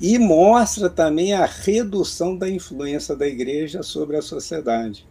e 0.00 0.18
mostra 0.18 0.88
também 0.88 1.32
a 1.32 1.46
redução 1.46 2.36
da 2.36 2.48
influência 2.48 3.14
da 3.14 3.26
igreja 3.26 3.82
sobre 3.82 4.16
a 4.16 4.22
sociedade. 4.22 5.06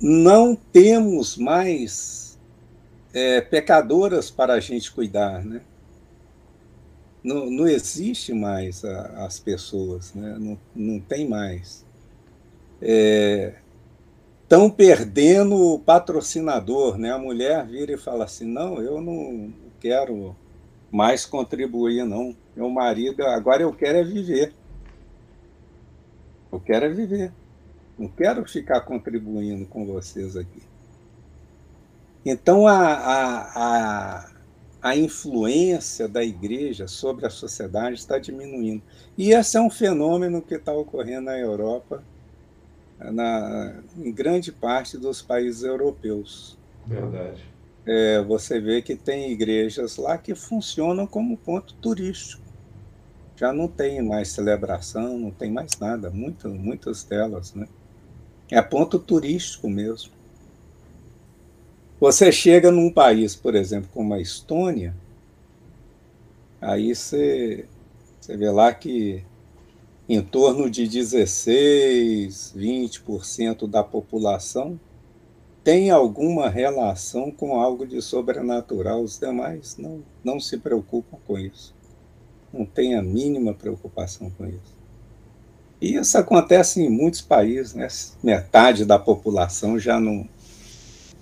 Não 0.00 0.54
temos 0.54 1.36
mais 1.36 2.38
é, 3.14 3.40
pecadoras 3.40 4.30
para 4.30 4.54
a 4.54 4.60
gente 4.60 4.92
cuidar, 4.92 5.44
né? 5.44 5.62
não, 7.26 7.50
não 7.50 7.66
existe 7.66 8.32
mais 8.32 8.84
a, 8.84 9.24
as 9.26 9.40
pessoas, 9.40 10.14
né? 10.14 10.36
não, 10.38 10.56
não 10.74 11.00
tem 11.00 11.28
mais. 11.28 11.84
Estão 12.80 14.66
é, 14.66 14.70
perdendo 14.70 15.56
o 15.56 15.78
patrocinador, 15.80 16.96
né? 16.96 17.10
A 17.10 17.18
mulher 17.18 17.66
vira 17.66 17.92
e 17.92 17.98
fala 17.98 18.24
assim, 18.24 18.46
não, 18.46 18.80
eu 18.80 19.00
não 19.00 19.52
quero 19.80 20.36
mais 20.90 21.26
contribuir, 21.26 22.04
não. 22.04 22.34
Meu 22.54 22.70
marido, 22.70 23.22
agora 23.24 23.62
eu 23.62 23.72
quero 23.72 23.98
é 23.98 24.04
viver. 24.04 24.52
Eu 26.50 26.60
quero 26.60 26.86
é 26.86 26.88
viver. 26.88 27.32
Não 27.98 28.08
quero 28.08 28.44
ficar 28.48 28.80
contribuindo 28.82 29.66
com 29.66 29.84
vocês 29.84 30.36
aqui. 30.36 30.62
Então, 32.24 32.66
a, 32.66 32.92
a, 32.92 33.52
a, 33.54 34.30
a 34.82 34.96
influência 34.96 36.08
da 36.08 36.24
igreja 36.24 36.88
sobre 36.88 37.24
a 37.26 37.30
sociedade 37.30 37.96
está 37.96 38.18
diminuindo. 38.18 38.82
E 39.16 39.30
esse 39.30 39.56
é 39.56 39.60
um 39.60 39.70
fenômeno 39.70 40.42
que 40.42 40.54
está 40.54 40.72
ocorrendo 40.72 41.26
na 41.26 41.38
Europa, 41.38 42.02
na, 42.98 43.80
em 43.96 44.12
grande 44.12 44.50
parte 44.50 44.98
dos 44.98 45.22
países 45.22 45.62
europeus. 45.62 46.58
Verdade. 46.86 47.55
É, 47.86 48.20
você 48.20 48.58
vê 48.58 48.82
que 48.82 48.96
tem 48.96 49.30
igrejas 49.30 49.96
lá 49.96 50.18
que 50.18 50.34
funcionam 50.34 51.06
como 51.06 51.36
ponto 51.36 51.72
turístico. 51.74 52.42
Já 53.36 53.52
não 53.52 53.68
tem 53.68 54.02
mais 54.02 54.28
celebração, 54.28 55.16
não 55.18 55.30
tem 55.30 55.52
mais 55.52 55.78
nada, 55.78 56.10
muitas, 56.10 56.52
muitas 56.52 57.04
delas, 57.04 57.54
né? 57.54 57.68
É 58.50 58.60
ponto 58.60 58.98
turístico 58.98 59.68
mesmo. 59.68 60.10
Você 62.00 62.32
chega 62.32 62.70
num 62.70 62.92
país, 62.92 63.36
por 63.36 63.54
exemplo, 63.54 63.88
como 63.92 64.12
a 64.14 64.20
Estônia, 64.20 64.94
aí 66.60 66.94
você, 66.94 67.66
você 68.20 68.36
vê 68.36 68.50
lá 68.50 68.74
que 68.74 69.24
em 70.08 70.22
torno 70.22 70.70
de 70.70 70.86
16, 70.86 72.54
20% 72.56 73.66
da 73.66 73.82
população 73.82 74.78
tem 75.66 75.90
alguma 75.90 76.48
relação 76.48 77.28
com 77.28 77.60
algo 77.60 77.84
de 77.84 78.00
sobrenatural. 78.00 79.02
Os 79.02 79.18
demais 79.18 79.76
não, 79.76 80.00
não 80.22 80.38
se 80.38 80.58
preocupam 80.58 81.18
com 81.26 81.36
isso. 81.36 81.74
Não 82.52 82.64
tem 82.64 82.94
a 82.94 83.02
mínima 83.02 83.52
preocupação 83.52 84.30
com 84.30 84.46
isso. 84.46 84.76
E 85.80 85.96
isso 85.96 86.16
acontece 86.16 86.80
em 86.80 86.88
muitos 86.88 87.20
países, 87.20 87.74
né? 87.74 87.88
Metade 88.22 88.84
da 88.84 88.96
população 88.96 89.76
já 89.76 89.98
não, 89.98 90.28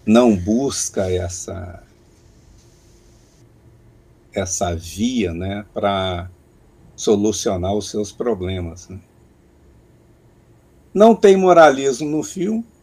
não 0.04 0.36
busca 0.36 1.10
essa 1.10 1.82
essa 4.30 4.76
via 4.76 5.32
né, 5.32 5.64
para 5.72 6.28
solucionar 6.94 7.72
os 7.72 7.88
seus 7.88 8.12
problemas. 8.12 8.90
Né? 8.90 9.00
Não 10.92 11.14
tem 11.14 11.34
moralismo 11.34 12.10
no 12.10 12.22
filme. 12.22 12.73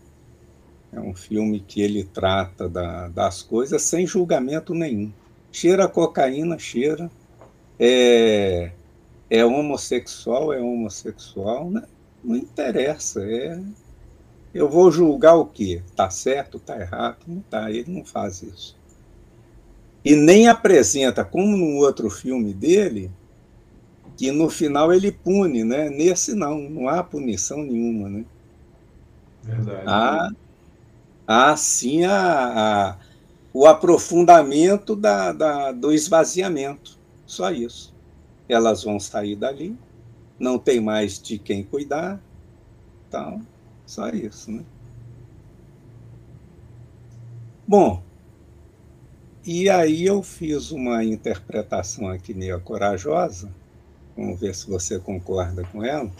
É 0.92 1.00
um 1.00 1.16
filme 1.16 1.60
que 1.60 1.82
ele 1.82 2.04
trata 2.04 2.68
da, 2.68 3.08
das 3.08 3.42
coisas 3.42 3.82
sem 3.82 4.06
julgamento 4.06 4.74
nenhum. 4.74 5.12
Cheira 5.52 5.88
cocaína, 5.88 6.58
cheira. 6.60 7.10
É, 7.80 8.72
é 9.30 9.46
homossexual, 9.46 10.52
é 10.52 10.60
homossexual. 10.60 11.70
Né? 11.70 11.84
Não 12.24 12.36
interessa. 12.36 13.24
É 13.24 13.60
eu 14.54 14.70
vou 14.70 14.92
julgar 14.92 15.36
o 15.36 15.46
quê? 15.46 15.82
Tá 15.96 16.10
certo, 16.10 16.60
tá 16.60 16.78
errado? 16.80 17.20
Não 17.26 17.42
tá, 17.42 17.72
ele 17.72 17.90
não 17.90 18.04
faz 18.04 18.44
isso. 18.44 18.78
E 20.04 20.16
nem 20.16 20.50
apresenta, 20.50 21.24
como 21.24 21.56
no 21.56 21.78
outro 21.78 22.10
filme 22.10 22.54
dele, 22.54 23.10
que 24.18 24.30
no 24.32 24.50
final 24.50 24.92
ele 24.92 25.12
pune, 25.12 25.64
né? 25.64 25.90
Nesse 25.90 26.36
não, 26.36 26.58
não 26.58 26.90
há 26.90 27.02
punição 27.02 27.64
nenhuma, 27.64 28.10
né? 28.10 28.26
Verdade. 29.44 29.84
Há, 29.88 30.30
há 31.28 31.56
sim 31.56 32.04
a, 32.06 32.92
a, 32.92 32.98
o 33.54 33.66
aprofundamento 33.66 34.96
da, 34.96 35.32
da, 35.32 35.72
do 35.72 35.92
esvaziamento, 35.92 36.98
só 37.26 37.52
isso. 37.52 37.94
Elas 38.48 38.84
vão 38.84 39.00
sair 39.00 39.36
dali, 39.36 39.78
não 40.40 40.58
tem 40.58 40.80
mais 40.82 41.22
de 41.22 41.38
quem 41.38 41.64
cuidar, 41.64 42.20
então 43.08 43.42
só 43.86 44.10
isso, 44.10 44.52
né? 44.52 44.64
Bom, 47.68 48.04
e 49.46 49.70
aí 49.70 50.06
eu 50.06 50.22
fiz 50.22 50.72
uma 50.72 51.04
interpretação 51.04 52.10
aqui 52.10 52.34
meio 52.34 52.60
corajosa, 52.60 53.50
vamos 54.16 54.40
ver 54.40 54.54
se 54.54 54.70
você 54.70 55.00
concorda 55.00 55.64
com 55.72 55.84
ela, 55.84 56.12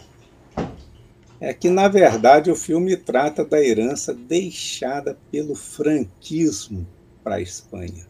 é 1.42 1.52
que, 1.52 1.68
na 1.68 1.88
verdade, 1.88 2.52
o 2.52 2.54
filme 2.54 2.96
trata 2.96 3.44
da 3.44 3.60
herança 3.60 4.14
deixada 4.14 5.18
pelo 5.28 5.56
franquismo 5.56 6.86
para 7.24 7.34
a 7.34 7.40
Espanha. 7.40 8.06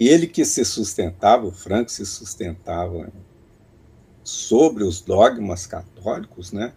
Ele 0.00 0.26
que 0.26 0.42
se 0.42 0.64
sustentava, 0.64 1.46
o 1.46 1.52
Franco 1.52 1.90
se 1.90 2.06
sustentava 2.06 3.12
sobre 4.24 4.84
os 4.84 5.02
dogmas 5.02 5.66
católicos, 5.66 6.50
né? 6.50 6.72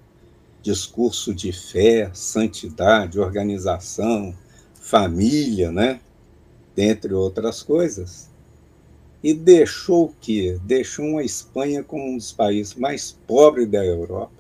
discurso 0.62 1.34
de 1.34 1.54
fé, 1.54 2.12
santidade, 2.14 3.22
organização, 3.22 4.36
família, 4.74 5.72
né? 5.72 6.02
dentre 6.76 7.14
outras 7.14 7.64
coisas. 7.64 8.30
E 9.24 9.34
deixou 9.34 10.08
o 10.08 10.16
quê? 10.20 10.60
Deixou 10.66 11.06
uma 11.06 11.24
Espanha 11.24 11.82
como 11.86 12.04
um 12.04 12.18
dos 12.18 12.34
países 12.34 12.76
mais 12.76 13.18
pobres 13.26 13.70
da 13.70 13.86
Europa, 13.86 14.39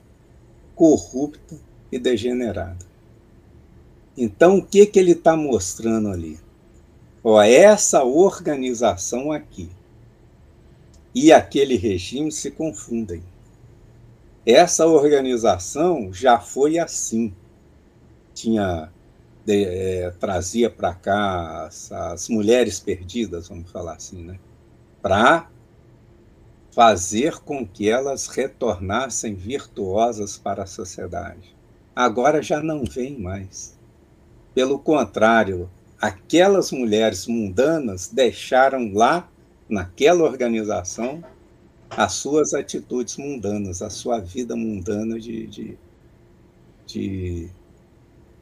corrupta 0.79 1.57
e 1.91 1.99
degenerada. 1.99 2.87
Então, 4.15 4.59
o 4.59 4.65
que, 4.65 4.85
que 4.85 4.97
ele 4.97 5.11
está 5.11 5.35
mostrando 5.35 6.07
ali? 6.07 6.39
Ó, 7.21 7.41
essa 7.41 8.05
organização 8.05 9.29
aqui 9.29 9.69
e 11.13 11.33
aquele 11.33 11.75
regime 11.75 12.31
se 12.31 12.49
confundem. 12.49 13.21
Essa 14.45 14.87
organização 14.87 16.13
já 16.13 16.39
foi 16.39 16.79
assim. 16.79 17.33
Tinha 18.33 18.89
é, 19.45 20.13
trazia 20.17 20.69
para 20.69 20.93
cá 20.93 21.65
as, 21.65 21.91
as, 21.91 22.29
mulheres 22.29 22.79
perdidas, 22.79 23.49
vamos 23.49 23.69
falar 23.69 23.95
assim, 23.95 24.23
né? 24.23 24.39
Para 25.01 25.49
fazer 26.71 27.39
com 27.39 27.65
que 27.65 27.89
elas 27.89 28.27
retornassem 28.27 29.33
virtuosas 29.33 30.37
para 30.37 30.63
a 30.63 30.67
sociedade. 30.67 31.55
Agora 31.95 32.41
já 32.41 32.61
não 32.61 32.83
vem 32.83 33.19
mais. 33.19 33.77
Pelo 34.53 34.79
contrário, 34.79 35.69
aquelas 35.99 36.71
mulheres 36.71 37.27
mundanas 37.27 38.07
deixaram 38.07 38.93
lá, 38.93 39.29
naquela 39.67 40.23
organização, 40.23 41.23
as 41.89 42.13
suas 42.13 42.53
atitudes 42.53 43.17
mundanas, 43.17 43.81
a 43.81 43.89
sua 43.89 44.19
vida 44.19 44.55
mundana 44.55 45.19
de, 45.19 45.47
de, 45.47 45.77
de 46.85 47.49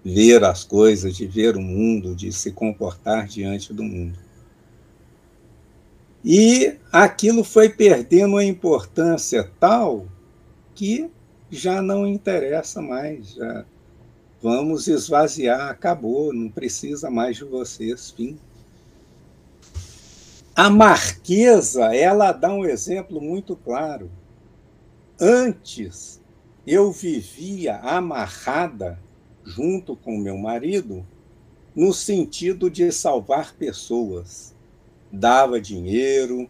ver 0.03 0.43
as 0.43 0.63
coisas, 0.63 1.15
de 1.15 1.25
ver 1.27 1.57
o 1.57 1.61
mundo, 1.61 2.15
de 2.15 2.31
se 2.31 2.51
comportar 2.51 3.27
diante 3.27 3.73
do 3.73 3.83
mundo. 3.83 4.26
E 6.23 6.75
aquilo 6.91 7.43
foi 7.43 7.69
perdendo 7.69 8.33
uma 8.33 8.43
importância 8.43 9.49
tal 9.59 10.07
que 10.75 11.09
já 11.49 11.81
não 11.81 12.05
interessa 12.05 12.81
mais, 12.81 13.33
já 13.33 13.65
vamos 14.41 14.87
esvaziar, 14.87 15.69
acabou, 15.69 16.33
não 16.33 16.49
precisa 16.49 17.09
mais 17.09 17.37
de 17.37 17.43
vocês, 17.45 18.11
fim. 18.11 18.37
A 20.55 20.69
Marquesa, 20.69 21.95
ela 21.95 22.31
dá 22.31 22.51
um 22.51 22.65
exemplo 22.65 23.21
muito 23.21 23.55
claro. 23.55 24.09
Antes, 25.19 26.21
eu 26.65 26.91
vivia 26.91 27.77
amarrada 27.77 28.99
junto 29.43 29.95
com 29.95 30.17
meu 30.17 30.37
marido 30.37 31.05
no 31.75 31.93
sentido 31.93 32.69
de 32.69 32.91
salvar 32.91 33.53
pessoas. 33.53 34.55
Dava 35.11 35.59
dinheiro, 35.59 36.49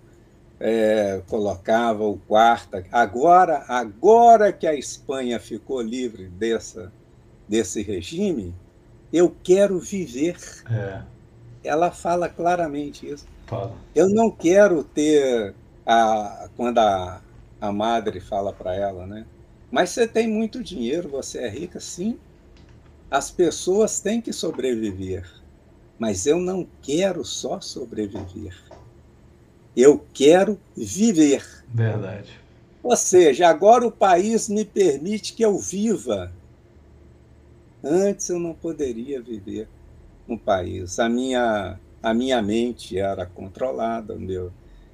é, 0.60 1.22
colocava 1.28 2.04
o 2.04 2.18
quarto. 2.18 2.84
Agora, 2.92 3.64
agora 3.68 4.52
que 4.52 4.66
a 4.66 4.74
Espanha 4.74 5.40
ficou 5.40 5.82
livre 5.82 6.28
dessa, 6.28 6.92
desse 7.48 7.82
regime, 7.82 8.56
eu 9.12 9.36
quero 9.44 9.80
viver. 9.80 10.38
É. 10.70 11.02
Ela 11.64 11.92
fala 11.92 12.30
claramente 12.30 13.08
isso. 13.08 13.26
Fala. 13.46 13.74
Eu 13.96 14.10
não 14.10 14.30
quero 14.30 14.84
ter 14.84 15.54
a 15.86 16.50
quando 16.56 16.80
a, 16.80 17.22
a 17.62 17.72
madre 17.72 18.20
fala 18.20 18.52
para 18.52 18.76
ela, 18.76 19.06
né? 19.06 19.26
Mas 19.72 19.90
você 19.90 20.08
tem 20.08 20.28
muito 20.28 20.64
dinheiro, 20.64 21.10
você 21.10 21.40
é 21.40 21.50
rica, 21.50 21.80
sim. 21.80 22.18
As 23.10 23.32
pessoas 23.32 24.00
têm 24.00 24.22
que 24.22 24.34
sobreviver, 24.34 25.26
mas 26.00 26.26
eu 26.26 26.40
não 26.40 26.68
quero 26.82 27.26
só 27.26 27.60
sobreviver. 27.60 28.56
Eu 29.76 30.04
quero 30.14 30.60
viver. 30.76 31.46
Verdade. 31.74 32.40
Ou 32.82 32.96
seja, 32.96 33.48
agora 33.48 33.86
o 33.86 33.92
país 33.92 34.48
me 34.48 34.64
permite 34.64 35.34
que 35.34 35.44
eu 35.44 35.58
viva. 35.58 36.32
Antes 37.84 38.30
eu 38.30 38.40
não 38.40 38.54
poderia 38.54 39.22
viver 39.22 39.68
no 40.28 40.38
país. 40.38 41.00
A 41.00 41.08
minha, 41.08 41.80
a 42.02 42.14
minha 42.14 42.42
mente 42.42 42.98
era 42.98 43.26
controlada, 43.26 44.16
meu, 44.16 44.52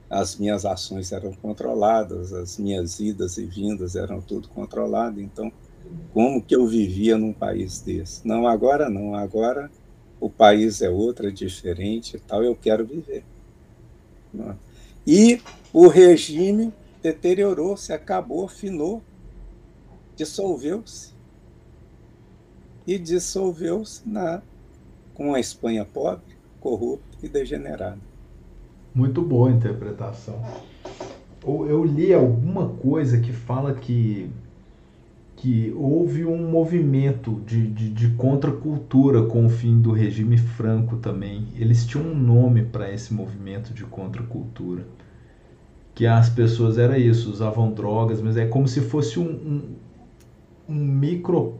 as 0.09 0.37
minhas 0.37 0.65
ações 0.65 1.11
eram 1.11 1.33
controladas, 1.33 2.33
as 2.33 2.57
minhas 2.57 2.99
idas 2.99 3.37
e 3.37 3.45
vindas 3.45 3.95
eram 3.95 4.21
tudo 4.21 4.47
controlado. 4.49 5.19
Então, 5.19 5.51
como 6.13 6.41
que 6.41 6.55
eu 6.55 6.67
vivia 6.67 7.17
num 7.17 7.33
país 7.33 7.79
desse? 7.81 8.27
Não, 8.27 8.47
agora 8.47 8.89
não. 8.89 9.15
Agora 9.15 9.71
o 10.23 10.29
país 10.29 10.81
é 10.81 10.89
outro, 10.89 11.27
é 11.27 11.31
diferente 11.31 12.15
e 12.15 12.19
tal. 12.19 12.41
Eu 12.41 12.55
quero 12.55 12.85
viver. 12.85 13.25
E 15.05 15.41
o 15.73 15.89
regime 15.89 16.71
deteriorou-se, 17.01 17.91
acabou, 17.91 18.47
finou, 18.47 19.01
dissolveu-se. 20.15 21.11
E 22.87 22.97
dissolveu-se 22.97 24.01
com 25.13 25.33
a 25.33 25.41
Espanha 25.41 25.83
pobre, 25.83 26.37
corrupta 26.61 27.17
e 27.21 27.27
degenerada. 27.27 27.99
Muito 28.95 29.21
boa 29.21 29.51
interpretação. 29.51 30.41
Eu 31.45 31.83
li 31.83 32.13
alguma 32.13 32.69
coisa 32.69 33.19
que 33.19 33.33
fala 33.33 33.73
que, 33.73 34.29
que 35.43 35.73
houve 35.75 36.23
um 36.23 36.49
movimento 36.49 37.41
de, 37.45 37.67
de, 37.67 37.89
de 37.89 38.07
contracultura 38.11 39.23
com 39.23 39.45
o 39.45 39.49
fim 39.49 39.77
do 39.77 39.91
regime 39.91 40.37
franco 40.37 40.95
também. 40.95 41.49
Eles 41.57 41.85
tinham 41.85 42.05
um 42.05 42.15
nome 42.15 42.63
para 42.63 42.89
esse 42.89 43.13
movimento 43.13 43.73
de 43.73 43.83
contracultura. 43.83 44.87
Que 45.93 46.07
as 46.07 46.29
pessoas, 46.29 46.77
era 46.77 46.97
isso, 46.97 47.29
usavam 47.29 47.73
drogas, 47.73 48.21
mas 48.21 48.37
é 48.37 48.45
como 48.45 48.69
se 48.69 48.79
fosse 48.79 49.19
um, 49.19 49.25
um, 49.25 49.61
um 50.69 50.75
micro 50.75 51.55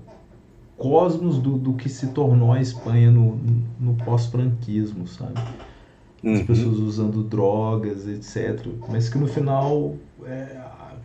cosmos 0.78 1.38
do, 1.38 1.58
do 1.58 1.74
que 1.74 1.90
se 1.90 2.08
tornou 2.08 2.54
a 2.54 2.62
Espanha 2.62 3.12
no, 3.12 3.38
no 3.78 3.96
pós-franquismo, 3.96 5.06
sabe? 5.08 5.42
As 6.24 6.40
uhum. 6.40 6.46
pessoas 6.46 6.78
usando 6.78 7.22
drogas, 7.22 8.08
etc. 8.08 8.66
Mas 8.90 9.10
que 9.10 9.18
no 9.18 9.28
final 9.28 9.98
é, 10.24 10.58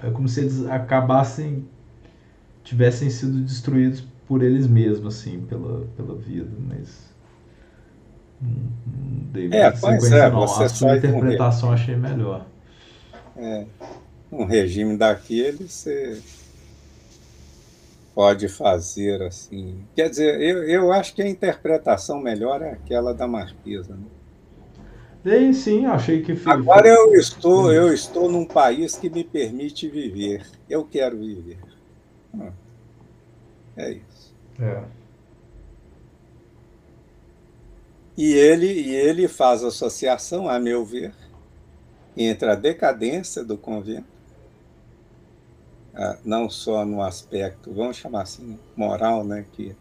é 0.05 0.11
como 0.13 0.29
se 0.29 0.43
eles 0.43 0.65
acabassem, 0.65 1.65
tivessem 2.69 3.09
sido 3.09 3.41
destruídos 3.41 4.05
por 4.27 4.43
eles 4.43 4.67
mesmos, 4.67 5.17
assim, 5.17 5.41
pela, 5.41 5.87
pela 5.97 6.15
vida, 6.15 6.51
mas 6.69 7.09
não 8.43 9.33
dei 9.33 9.49
é, 9.51 9.71
pois 9.71 10.13
é, 10.13 10.31
não. 10.31 10.41
Você 10.43 10.65
a 10.65 10.69
sua 10.69 10.99
interpretação 10.99 11.71
um 11.71 11.73
achei 11.73 11.97
melhor. 11.97 12.47
É, 13.35 13.65
um 14.31 14.45
regime 14.45 14.99
daquele, 14.99 15.67
você 15.67 16.21
pode 18.15 18.49
fazer 18.49 19.23
assim. 19.23 19.83
Quer 19.97 20.11
dizer, 20.11 20.39
eu, 20.39 20.63
eu 20.65 20.93
acho 20.93 21.15
que 21.15 21.23
a 21.23 21.29
interpretação 21.29 22.21
melhor 22.21 22.61
é 22.61 22.73
aquela 22.73 23.15
da 23.15 23.27
Marquesa. 23.27 23.95
Né? 23.95 24.05
Sim, 25.25 25.53
sim, 25.55 25.87
achei 25.87 26.21
que 26.21 26.37
foi. 26.37 26.53
Agora 26.53 26.87
eu 26.87 27.15
estou, 27.15 27.73
eu 27.73 27.95
estou 27.95 28.31
num 28.31 28.45
país 28.45 28.95
que 28.95 29.09
me 29.09 29.25
permite 29.25 29.89
viver. 29.89 30.45
Eu 30.69 30.85
quero 30.85 31.17
viver. 31.17 31.68
Ah, 32.41 32.53
é 33.77 33.93
isso. 33.93 34.35
É. 34.61 34.83
E 38.17 38.33
ele, 38.33 38.67
e 38.67 38.95
ele 38.95 39.29
faz 39.29 39.63
associação, 39.63 40.49
a 40.49 40.59
meu 40.59 40.85
ver, 40.85 41.15
entre 42.17 42.51
a 42.51 42.55
decadência 42.55 43.45
do 43.45 43.57
convento 43.57 44.19
não 46.25 46.49
só 46.49 46.85
no 46.85 47.03
aspecto, 47.03 47.73
vamos 47.73 47.97
chamar 47.97 48.23
assim, 48.23 48.59
moral, 48.77 49.25
né, 49.25 49.45
que 49.53 49.75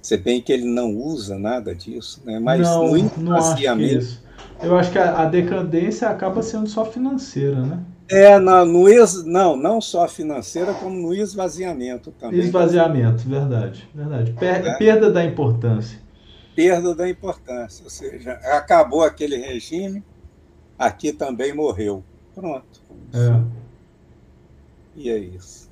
se 0.00 0.16
bem 0.16 0.40
que 0.40 0.52
ele 0.52 0.64
não 0.64 0.94
usa 0.94 1.38
nada 1.38 1.74
disso, 1.74 2.22
né, 2.24 2.38
mas 2.38 2.60
não, 2.60 2.88
no 2.88 2.96
influenciamento... 2.96 4.24
Eu 4.62 4.76
acho 4.76 4.90
que 4.90 4.98
a, 4.98 5.20
a, 5.20 5.24
decadência 5.26 6.08
acaba 6.08 6.42
sendo 6.42 6.66
só 6.66 6.84
financeira, 6.84 7.60
né? 7.60 7.82
É, 8.08 8.38
no, 8.38 8.64
no 8.64 8.88
ex, 8.88 9.24
não, 9.24 9.56
não 9.56 9.80
só 9.80 10.06
financeira, 10.06 10.72
como 10.74 10.96
no 10.96 11.14
esvaziamento 11.14 12.12
também. 12.12 12.40
Esvaziamento, 12.40 13.28
verdade, 13.28 13.88
verdade. 13.94 14.32
Per, 14.32 14.66
é? 14.66 14.78
Perda 14.78 15.10
da 15.10 15.24
importância. 15.24 15.98
Perda 16.54 16.94
da 16.94 17.08
importância, 17.08 17.84
ou 17.84 17.90
seja, 17.90 18.32
acabou 18.44 19.02
aquele 19.02 19.36
regime, 19.36 20.02
aqui 20.78 21.12
também 21.12 21.54
morreu. 21.54 22.04
Pronto. 22.34 22.80
É. 23.12 23.42
E 24.94 25.10
é 25.10 25.18
isso. 25.18 25.66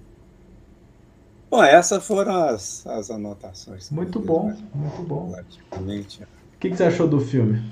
Bom, 1.51 1.63
essas 1.63 2.05
foram 2.05 2.35
as, 2.35 2.85
as 2.85 3.11
anotações. 3.11 3.91
Muito 3.91 4.19
bom, 4.19 4.53
muito 4.75 5.03
bom. 5.03 5.33
O 5.33 6.59
que, 6.59 6.71
que, 6.71 6.77
você 6.77 6.85
achou 6.85 7.07
do 7.07 7.21
filme? 7.21 7.63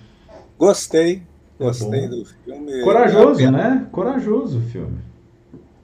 Gostei, 0.56 1.22
gostei 1.62 2.04
é 2.04 2.08
do 2.08 2.24
filme. 2.24 2.82
Corajoso, 2.82 3.50
né? 3.50 3.88
Corajoso 3.90 4.58
o 4.58 4.62
filme. 4.62 4.98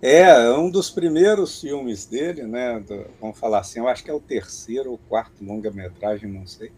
É, 0.00 0.20
é 0.22 0.56
um 0.56 0.70
dos 0.70 0.90
primeiros 0.90 1.60
filmes 1.60 2.06
dele, 2.06 2.44
né? 2.44 2.80
Do, 2.86 3.06
vamos 3.20 3.38
falar 3.38 3.60
assim, 3.60 3.80
eu 3.80 3.88
acho 3.88 4.04
que 4.04 4.10
é 4.10 4.14
o 4.14 4.20
terceiro 4.20 4.92
ou 4.92 5.00
quarto 5.08 5.44
longa-metragem, 5.44 6.30
não 6.30 6.46
sei. 6.46 6.70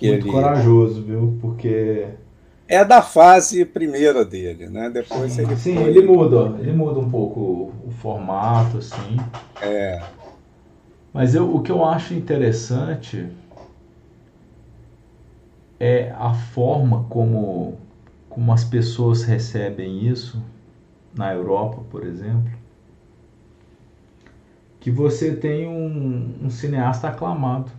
Muito 0.00 0.26
ele... 0.26 0.30
corajoso, 0.30 1.02
viu? 1.02 1.38
Porque 1.40 2.06
é 2.66 2.84
da 2.84 3.00
fase 3.00 3.64
primeira 3.64 4.24
dele, 4.24 4.68
né? 4.68 4.90
Depois 4.90 5.32
sim, 5.32 5.42
ele 5.42 5.56
sim 5.56 5.74
foi... 5.74 5.84
ele 5.84 6.02
muda, 6.02 6.56
ele 6.60 6.72
muda 6.72 7.00
um 7.00 7.10
pouco 7.10 7.40
o, 7.40 7.72
o 7.86 7.90
formato, 7.90 8.78
assim. 8.78 9.16
É. 9.62 10.02
Mas 11.12 11.34
eu, 11.34 11.52
o 11.52 11.62
que 11.62 11.72
eu 11.72 11.84
acho 11.84 12.14
interessante 12.14 13.26
é 15.78 16.10
a 16.16 16.34
forma 16.34 17.04
como, 17.08 17.78
como 18.28 18.52
as 18.52 18.64
pessoas 18.64 19.24
recebem 19.24 20.06
isso 20.06 20.42
na 21.14 21.32
Europa, 21.32 21.82
por 21.90 22.04
exemplo. 22.04 22.50
Que 24.80 24.90
você 24.90 25.34
tem 25.34 25.68
um, 25.68 26.46
um 26.46 26.50
cineasta 26.50 27.08
aclamado. 27.08 27.70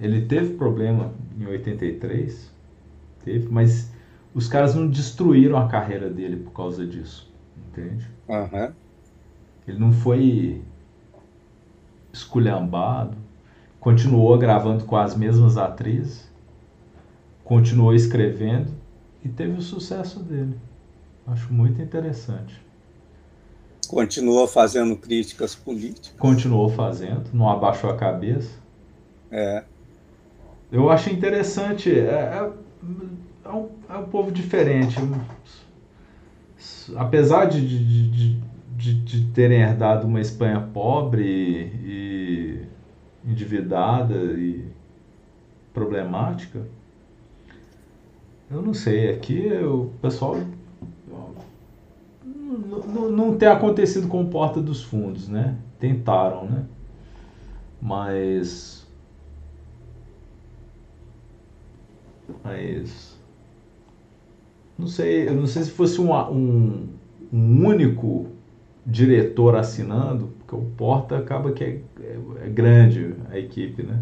Ele 0.00 0.22
teve 0.22 0.54
problema 0.54 1.12
em 1.38 1.46
83 1.46 2.50
teve, 3.24 3.48
mas 3.50 3.92
os 4.34 4.48
caras 4.48 4.74
não 4.74 4.88
destruíram 4.88 5.58
a 5.58 5.68
carreira 5.68 6.08
dele 6.08 6.36
por 6.36 6.52
causa 6.52 6.86
disso, 6.86 7.30
entende? 7.68 8.08
Uhum. 8.28 8.72
Ele 9.66 9.78
não 9.78 9.92
foi 9.92 10.62
esculhambado, 12.12 13.16
continuou 13.78 14.36
gravando 14.38 14.84
com 14.84 14.96
as 14.96 15.16
mesmas 15.16 15.56
atrizes, 15.56 16.27
continuou 17.48 17.94
escrevendo 17.94 18.68
e 19.24 19.28
teve 19.28 19.56
o 19.56 19.62
sucesso 19.62 20.20
dele. 20.20 20.54
Acho 21.26 21.50
muito 21.50 21.80
interessante. 21.80 22.60
Continuou 23.88 24.46
fazendo 24.46 24.94
críticas 24.94 25.54
políticas. 25.54 26.12
Continuou 26.18 26.68
fazendo, 26.68 27.30
não 27.32 27.48
abaixou 27.48 27.88
a 27.88 27.96
cabeça. 27.96 28.58
É. 29.30 29.64
Eu 30.70 30.90
acho 30.90 31.08
interessante. 31.08 31.90
É, 31.90 32.04
é 32.04 32.52
é 33.48 33.50
um, 33.50 33.68
é 33.88 33.96
um 33.96 34.04
povo 34.04 34.30
diferente. 34.30 34.96
Apesar 36.96 37.46
de, 37.46 37.66
de, 37.66 38.40
de, 38.76 38.94
de, 38.94 39.24
terem 39.32 39.62
herdado 39.62 40.06
uma 40.06 40.20
Espanha 40.20 40.60
pobre 40.60 41.24
e, 41.24 42.68
e 43.24 43.30
endividada 43.30 44.14
e 44.14 44.66
problemática, 45.72 46.66
eu 48.50 48.62
não 48.62 48.74
sei. 48.74 49.10
Aqui 49.10 49.48
o 49.52 49.90
pessoal 50.00 50.36
não, 52.24 53.10
não 53.10 53.36
tem 53.36 53.48
acontecido 53.48 54.08
com 54.08 54.26
Porta 54.26 54.60
dos 54.60 54.82
Fundos, 54.82 55.28
né? 55.28 55.56
Tentaram, 55.78 56.44
né? 56.46 56.64
Mas 57.80 58.78
Mas. 62.44 63.16
Não 64.78 64.86
sei, 64.86 65.28
eu 65.28 65.34
não 65.34 65.46
sei 65.46 65.64
se 65.64 65.70
fosse 65.70 66.00
um, 66.00 66.12
um, 66.14 66.88
um 67.32 67.66
único 67.66 68.26
diretor 68.86 69.56
assinando, 69.56 70.32
porque 70.38 70.54
o 70.54 70.70
Porta 70.76 71.18
acaba 71.18 71.52
que 71.52 71.64
é, 71.64 71.80
é, 72.00 72.18
é, 72.44 72.48
grande 72.48 73.14
a 73.30 73.38
equipe, 73.38 73.82
né? 73.82 74.00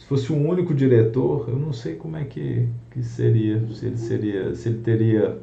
Se 0.00 0.06
fosse 0.06 0.32
um 0.32 0.48
único 0.48 0.74
diretor, 0.74 1.50
eu 1.50 1.56
não 1.56 1.74
sei 1.74 1.94
como 1.94 2.16
é 2.16 2.24
que, 2.24 2.66
que 2.90 3.02
seria, 3.02 3.62
se 3.68 3.86
ele 3.86 3.98
seria, 3.98 4.54
se 4.54 4.70
ele 4.70 4.78
teria 4.78 5.38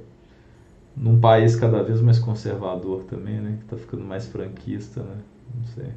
num 0.96 1.22
país 1.22 1.56
cada 1.56 1.84
vez 1.84 2.02
mais 2.02 2.18
conservador 2.18 3.04
também, 3.04 3.40
né? 3.40 3.58
Que 3.60 3.66
está 3.66 3.78
ficando 3.78 4.04
mais 4.04 4.26
franquista, 4.26 5.04
né? 5.04 5.18
Não 5.56 5.66
sei. 5.68 5.94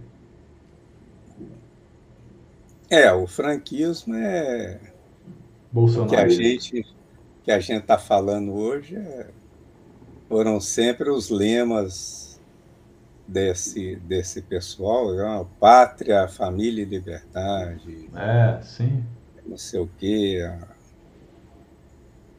É, 2.91 3.11
o 3.13 3.27
franquismo 3.27 4.15
é 4.15 4.79
Bolsonaro. 5.73 6.11
Que 6.11 6.17
a 6.17 6.29
gente 6.29 6.87
que 7.43 7.51
a 7.51 7.59
gente 7.59 7.81
está 7.81 7.97
falando 7.97 8.53
hoje 8.53 8.95
é, 8.95 9.31
foram 10.29 10.61
sempre 10.61 11.09
os 11.09 11.31
lemas 11.31 12.30
desse, 13.31 13.97
desse 13.97 14.43
pessoal, 14.43 15.15
né? 15.15 15.47
pátria, 15.59 16.27
família 16.29 16.83
e 16.83 16.87
liberdade. 16.87 18.11
É, 18.15 18.61
sim. 18.63 19.05
Não 19.47 19.57
sei 19.57 19.81
o 19.81 19.91
quê, 19.99 20.41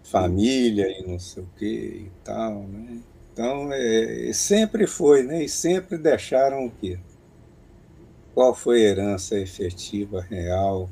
família 0.04 0.88
e 0.88 1.08
não 1.08 1.18
sei 1.18 1.44
o 1.44 1.50
quê 1.58 2.06
e 2.06 2.12
tal, 2.24 2.64
né? 2.64 3.00
Então, 3.32 3.70
é, 3.72 4.32
sempre 4.34 4.86
foi, 4.86 5.24
né? 5.24 5.44
E 5.44 5.50
sempre 5.50 5.98
deixaram 5.98 6.66
o 6.66 6.72
quê? 6.72 7.00
Qual 8.34 8.54
foi 8.54 8.86
a 8.86 8.90
herança 8.90 9.40
efetiva, 9.40 10.22
real? 10.22 10.90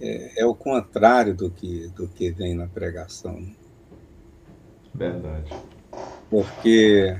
É, 0.00 0.42
é 0.42 0.46
o 0.46 0.54
contrário 0.54 1.34
do 1.34 1.50
que, 1.50 1.88
do 1.88 2.08
que 2.08 2.30
vem 2.30 2.54
na 2.54 2.66
pregação. 2.66 3.40
Né? 3.40 3.54
Verdade. 4.94 5.52
Porque 6.28 7.16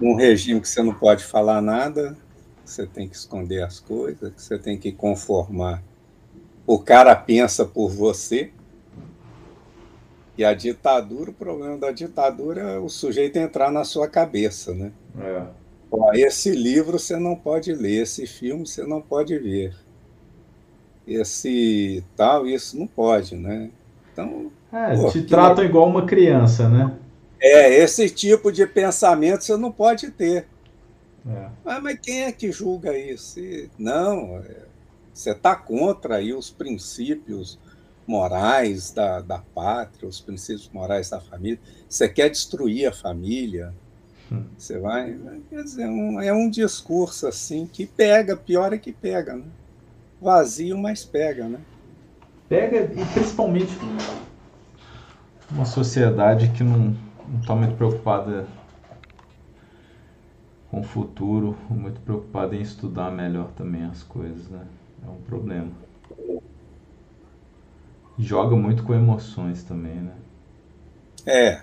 num 0.00 0.14
regime 0.14 0.60
que 0.60 0.68
você 0.68 0.82
não 0.82 0.94
pode 0.94 1.24
falar 1.24 1.60
nada, 1.60 2.16
você 2.64 2.86
tem 2.86 3.08
que 3.08 3.16
esconder 3.16 3.62
as 3.62 3.80
coisas, 3.80 4.32
que 4.32 4.42
você 4.42 4.58
tem 4.58 4.78
que 4.78 4.92
conformar. 4.92 5.82
O 6.66 6.78
cara 6.78 7.14
pensa 7.16 7.64
por 7.64 7.90
você. 7.90 8.50
E 10.36 10.44
a 10.44 10.54
ditadura, 10.54 11.30
o 11.30 11.34
problema 11.34 11.76
da 11.76 11.90
ditadura 11.90 12.60
é 12.60 12.78
o 12.78 12.88
sujeito 12.88 13.36
entrar 13.36 13.72
na 13.72 13.84
sua 13.84 14.06
cabeça, 14.06 14.72
né? 14.72 14.92
É. 15.18 15.42
Ó, 15.90 16.12
esse 16.12 16.50
livro 16.50 16.98
você 16.98 17.16
não 17.16 17.34
pode 17.34 17.72
ler, 17.72 18.02
esse 18.02 18.26
filme 18.26 18.66
você 18.66 18.84
não 18.84 19.00
pode 19.00 19.36
ver, 19.38 19.74
esse 21.06 22.04
tal, 22.14 22.46
isso 22.46 22.78
não 22.78 22.86
pode, 22.86 23.34
né? 23.34 23.70
Então, 24.12 24.52
é, 24.70 24.94
pô, 24.94 25.10
te 25.10 25.22
tratam 25.22 25.64
igual 25.64 25.88
uma 25.88 26.04
criança, 26.04 26.68
né? 26.68 26.94
É, 27.40 27.74
esse 27.82 28.10
tipo 28.10 28.50
de 28.50 28.66
pensamento 28.66 29.44
você 29.44 29.56
não 29.56 29.70
pode 29.70 30.10
ter. 30.10 30.46
É. 31.28 31.48
Ah, 31.64 31.80
mas 31.80 31.98
quem 32.00 32.24
é 32.24 32.32
que 32.32 32.50
julga 32.50 32.96
isso? 32.96 33.38
Não, 33.78 34.38
é, 34.38 34.66
você 35.12 35.30
está 35.30 35.54
contra 35.54 36.16
aí 36.16 36.32
os 36.32 36.50
princípios 36.50 37.58
morais 38.06 38.90
da, 38.90 39.20
da 39.20 39.38
pátria, 39.38 40.08
os 40.08 40.20
princípios 40.20 40.70
morais 40.72 41.10
da 41.10 41.20
família. 41.20 41.60
Você 41.88 42.08
quer 42.08 42.30
destruir 42.30 42.86
a 42.86 42.92
família. 42.92 43.74
Hum. 44.32 44.44
Você 44.56 44.78
vai. 44.78 45.18
Quer 45.50 45.62
dizer, 45.62 45.86
um, 45.86 46.20
é 46.20 46.32
um 46.32 46.48
discurso 46.48 47.26
assim 47.26 47.66
que 47.66 47.86
pega, 47.86 48.36
pior 48.36 48.72
é 48.72 48.78
que 48.78 48.92
pega, 48.92 49.36
né? 49.36 49.44
Vazio, 50.20 50.76
mas 50.76 51.04
pega, 51.04 51.48
né? 51.48 51.60
Pega, 52.48 52.90
e 53.00 53.04
principalmente 53.12 53.72
uma 55.50 55.64
sociedade 55.64 56.48
que 56.50 56.62
não 56.62 56.96
não 57.30 57.40
está 57.40 57.54
muito 57.54 57.76
preocupada 57.76 58.46
com 60.70 60.80
o 60.80 60.82
futuro, 60.82 61.56
muito 61.68 62.00
preocupada 62.00 62.54
em 62.54 62.60
estudar 62.60 63.10
melhor 63.10 63.48
também 63.56 63.84
as 63.84 64.02
coisas, 64.02 64.48
né? 64.48 64.64
É 65.06 65.10
um 65.10 65.20
problema. 65.22 65.70
Joga 68.18 68.56
muito 68.56 68.82
com 68.82 68.94
emoções 68.94 69.62
também, 69.62 69.94
né? 69.94 70.12
É, 71.26 71.62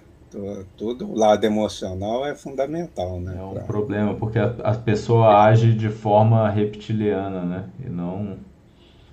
todo 0.78 1.10
o 1.10 1.16
lado 1.16 1.44
emocional 1.44 2.26
é 2.26 2.34
fundamental, 2.34 3.20
né? 3.20 3.36
É 3.38 3.44
um 3.44 3.54
pra... 3.54 3.64
problema, 3.64 4.16
porque 4.16 4.40
a, 4.40 4.56
a, 4.64 4.76
pessoa 4.76 5.44
age 5.44 5.74
de 5.74 5.90
forma 5.90 6.50
reptiliana, 6.50 7.44
né? 7.44 7.70
E 7.86 7.90
não. 7.90 8.38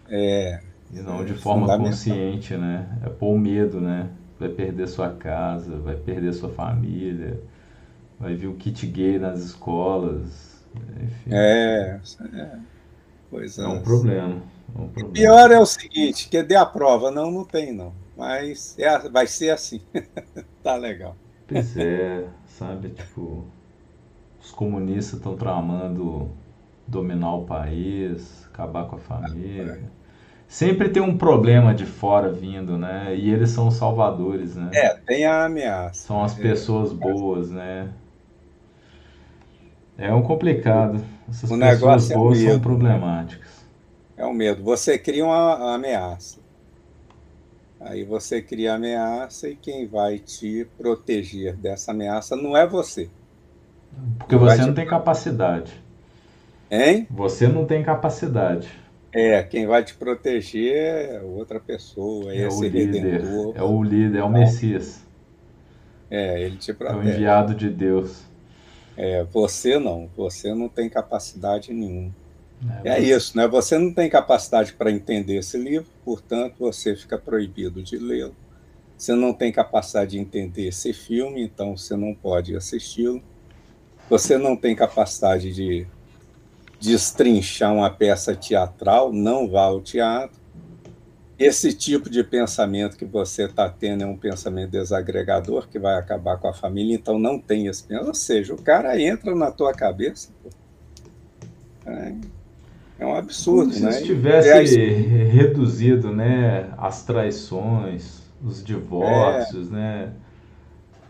É. 0.09 0.61
E 0.93 1.01
não 1.01 1.23
é 1.23 1.25
de 1.25 1.35
forma 1.35 1.67
consciente, 1.79 2.55
né? 2.57 2.87
É 3.05 3.09
por 3.09 3.37
medo, 3.39 3.81
né? 3.81 4.11
Vai 4.43 4.51
perder 4.51 4.89
sua 4.89 5.11
casa, 5.11 5.77
vai 5.79 5.97
perder 5.97 6.33
sua 6.33 6.51
família, 6.51 7.41
vai 8.19 8.35
vir 8.35 8.49
o 8.49 8.55
kit 8.55 8.87
gay 8.87 9.19
nas 9.19 9.41
escolas, 9.41 10.65
enfim. 11.03 11.31
É, 11.31 12.01
é. 12.35 12.59
Pois 13.31 13.59
é. 13.59 13.63
É 13.63 13.69
um 13.69 13.83
problema. 13.83 14.43
É 14.75 14.81
um 14.81 14.89
problema. 14.89 15.13
Pior 15.13 15.51
é 15.51 15.59
o 15.59 15.67
seguinte, 15.67 16.29
que 16.29 16.43
dê 16.43 16.57
a 16.57 16.67
prova, 16.67 17.11
não, 17.11 17.31
não 17.31 17.45
tem 17.45 17.73
não. 17.73 17.93
Mas 18.17 18.79
é, 18.79 19.09
vai 19.09 19.27
ser 19.27 19.51
assim. 19.51 19.81
tá 20.63 20.77
legal. 20.77 21.17
Pois 21.47 21.77
é, 21.77 22.27
sabe, 22.47 22.91
tipo, 22.91 23.45
os 24.41 24.51
comunistas 24.51 25.19
estão 25.19 25.37
tramando 25.37 26.31
dominar 26.87 27.35
o 27.35 27.45
país, 27.45 28.47
acabar 28.47 28.87
com 28.87 28.97
a 28.97 28.99
família. 28.99 29.83
Ah, 29.83 30.02
sempre 30.53 30.91
tem 30.91 31.03
um 31.03 31.17
problema 31.17 31.75
de 31.75 31.87
fora 31.87 32.31
vindo, 32.31 32.77
né? 32.77 33.17
E 33.17 33.31
eles 33.31 33.49
são 33.49 33.69
os 33.69 33.75
salvadores, 33.75 34.55
né? 34.55 34.69
É, 34.75 34.95
tem 34.95 35.25
a 35.25 35.47
ameaça. 35.47 36.07
São 36.07 36.23
as 36.23 36.35
pessoas 36.35 36.93
é. 36.93 36.95
boas, 36.95 37.51
né? 37.51 37.89
É 39.97 40.13
um 40.13 40.21
complicado. 40.21 41.03
Essas 41.27 41.51
o 41.51 41.59
pessoas 41.59 42.11
é 42.11 42.15
boas 42.15 42.43
é 42.43 42.51
são 42.51 42.61
problemáticas. 42.61 43.49
É 44.15 44.27
o 44.27 44.35
medo. 44.35 44.63
Você 44.63 44.99
cria 44.99 45.25
uma 45.25 45.75
ameaça. 45.75 46.39
Aí 47.81 48.05
você 48.05 48.43
cria 48.43 48.73
a 48.73 48.77
ameaça 48.77 49.49
e 49.49 49.57
quem 49.57 49.89
vai 49.89 50.19
te 50.19 50.67
proteger 50.77 51.57
dessa 51.57 51.93
ameaça 51.93 52.37
não 52.37 52.55
é 52.55 52.67
você. 52.67 53.09
Porque 54.19 54.37
você 54.37 54.59
não 54.59 54.75
tem 54.75 54.87
capacidade. 54.87 55.83
Hein? 56.71 57.07
Você 57.11 57.49
não 57.49 57.65
tem 57.65 57.83
capacidade. 57.83 58.82
É, 59.13 59.43
quem 59.43 59.67
vai 59.67 59.85
te 59.85 59.95
proteger 59.95 60.75
é 60.75 61.21
outra 61.23 61.61
pessoa, 61.61 62.33
é, 62.33 62.47
esse 62.47 62.67
redentor. 62.69 63.53
É 63.55 63.63
o 63.63 63.83
líder, 63.83 64.21
é 64.21 64.25
o 64.25 64.31
Messias. 64.31 65.03
É, 66.11 66.43
ele 66.43 66.57
te 66.57 66.73
protege. 66.73 67.09
É 67.09 67.13
o 67.13 67.15
enviado 67.15 67.55
de 67.55 67.69
Deus. 67.69 68.25
É, 68.97 69.23
você 69.25 69.79
não, 69.79 70.09
você 70.17 70.55
não 70.55 70.69
tem 70.69 70.89
capacidade 70.89 71.73
nenhuma. 71.73 72.15
É, 72.85 72.91
é 72.91 73.01
isso, 73.01 73.37
né? 73.37 73.47
Você 73.49 73.77
não 73.77 73.93
tem 73.93 74.09
capacidade 74.09 74.73
para 74.73 74.91
entender 74.91 75.37
esse 75.37 75.59
livro, 75.59 75.89
portanto, 76.05 76.55
você 76.59 76.95
fica 76.97 77.19
proibido 77.19 77.83
de 77.83 77.99
lê-lo. 77.99 78.35
Você 78.97 79.15
não 79.15 79.33
tem 79.35 79.51
capacidade 79.51 80.13
de 80.13 80.19
entender 80.19 80.69
esse 80.69 80.93
filme, 80.93 81.43
então 81.43 81.77
você 81.77 81.97
não 81.97 82.15
pode 82.15 82.55
assisti-lo. 82.55 83.23
Você 84.09 84.39
não 84.39 84.57
tem 84.57 84.77
capacidade 84.77 85.53
de 85.53 85.87
destrinchar 86.83 87.73
uma 87.73 87.89
peça 87.89 88.35
teatral, 88.35 89.13
não 89.13 89.49
vá 89.49 89.63
ao 89.63 89.81
teatro. 89.81 90.43
Esse 91.39 91.73
tipo 91.73 92.11
de 92.11 92.25
pensamento 92.25 92.97
que 92.97 93.05
você 93.05 93.45
está 93.45 93.69
tendo 93.69 94.03
é 94.03 94.07
um 94.07 94.17
pensamento 94.17 94.71
desagregador 94.71 95.69
que 95.69 95.79
vai 95.79 95.95
acabar 95.95 96.37
com 96.39 96.49
a 96.49 96.53
família, 96.53 96.95
então 96.95 97.19
não 97.19 97.39
tem 97.39 97.69
esse 97.69 97.85
pensamento. 97.85 98.09
Ou 98.09 98.15
seja, 98.15 98.53
o 98.53 98.61
cara 98.61 99.01
entra 99.01 99.35
na 99.35 99.51
tua 99.51 99.73
cabeça. 99.73 100.31
É, 101.87 102.15
é, 102.99 103.07
um 103.07 103.15
absurdo, 103.15 103.73
Como 103.73 103.75
se 103.75 103.83
né? 103.83 103.93
Se 103.93 104.05
tivesse 104.05 104.77
reduzido 104.77 106.13
né, 106.13 106.69
as 106.77 107.05
traições, 107.05 108.23
os 108.45 108.63
divórcios, 108.63 109.69
é... 109.69 109.73
né? 109.73 110.13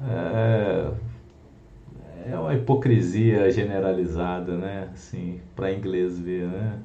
É 0.06 1.11
é 2.26 2.38
uma 2.38 2.54
hipocrisia 2.54 3.50
generalizada, 3.50 4.56
né? 4.56 4.90
Assim, 4.92 5.40
para 5.54 5.72
inglês 5.72 6.18
ver, 6.18 6.46
né? 6.46 6.78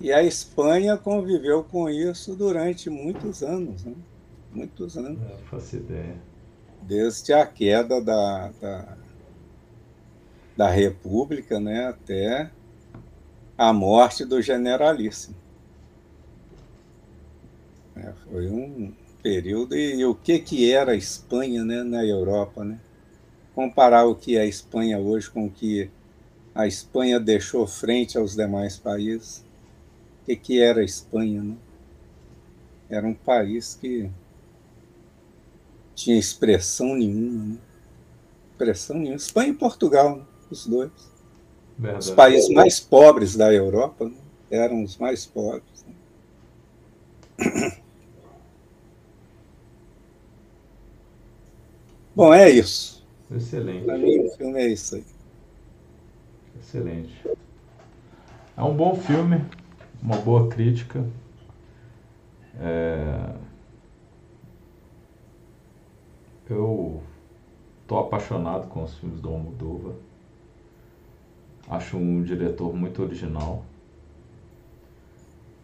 E 0.00 0.12
a 0.12 0.22
Espanha 0.22 0.96
conviveu 0.96 1.62
com 1.62 1.88
isso 1.88 2.34
durante 2.34 2.88
muitos 2.88 3.42
anos, 3.42 3.84
né? 3.84 3.94
Muitos 4.52 4.96
anos. 4.96 5.18
Não 5.18 5.38
faço 5.50 5.76
ideia. 5.76 6.16
Desde 6.82 7.32
a 7.32 7.46
queda 7.46 8.00
da, 8.00 8.50
da, 8.60 8.96
da 10.56 10.70
República, 10.70 11.60
né? 11.60 11.88
Até 11.88 12.50
a 13.56 13.72
morte 13.72 14.24
do 14.24 14.40
generalíssimo. 14.40 15.36
É, 17.94 18.12
foi 18.24 18.48
um 18.48 18.92
período 19.22 19.76
e, 19.76 19.96
e 19.96 20.04
o 20.06 20.14
que 20.14 20.38
que 20.38 20.72
era 20.72 20.92
a 20.92 20.96
Espanha, 20.96 21.62
né, 21.62 21.82
na 21.82 22.02
Europa, 22.02 22.64
né? 22.64 22.80
Comparar 23.54 24.04
o 24.04 24.14
que 24.14 24.36
é 24.36 24.40
a 24.40 24.46
Espanha 24.46 24.98
hoje 24.98 25.30
com 25.30 25.46
o 25.46 25.50
que 25.50 25.90
a 26.54 26.66
Espanha 26.66 27.18
deixou 27.20 27.66
frente 27.66 28.18
aos 28.18 28.34
demais 28.34 28.76
países, 28.76 29.44
o 30.22 30.26
que, 30.26 30.36
que 30.36 30.60
era 30.60 30.80
a 30.80 30.84
Espanha? 30.84 31.42
Né? 31.42 31.56
Era 32.88 33.06
um 33.06 33.14
país 33.14 33.78
que 33.80 34.10
tinha 35.94 36.18
expressão 36.18 36.94
nenhuma, 36.96 37.44
né? 37.44 37.56
expressão 38.52 38.96
nenhuma. 38.96 39.16
Espanha 39.16 39.50
e 39.50 39.54
Portugal, 39.54 40.16
né? 40.16 40.24
os 40.50 40.66
dois. 40.66 40.90
Verdade. 41.78 42.04
Os 42.04 42.10
países 42.10 42.50
mais 42.50 42.80
pobres 42.80 43.36
da 43.36 43.52
Europa 43.52 44.06
né? 44.06 44.16
eram 44.50 44.82
os 44.82 44.96
mais 44.96 45.24
pobres. 45.24 45.84
Né? 45.86 45.94
Bom, 52.14 52.34
é 52.34 52.50
isso. 52.50 52.99
Excelente. 53.34 53.84
Para 53.84 53.98
mim, 53.98 54.18
o 54.18 54.30
filme 54.36 54.58
é 54.58 54.68
isso 54.68 54.96
aí. 54.96 55.04
Excelente. 56.58 57.14
É 58.56 58.62
um 58.62 58.74
bom 58.74 58.94
filme, 58.94 59.44
uma 60.02 60.16
boa 60.16 60.48
crítica. 60.48 61.04
É... 62.58 63.34
Eu 66.48 67.00
tô 67.86 67.98
apaixonado 67.98 68.68
com 68.68 68.82
os 68.82 68.94
filmes 68.96 69.20
do 69.20 69.28
Almodóvar. 69.28 69.94
Acho 71.68 71.96
um 71.96 72.22
diretor 72.22 72.74
muito 72.74 73.00
original. 73.00 73.64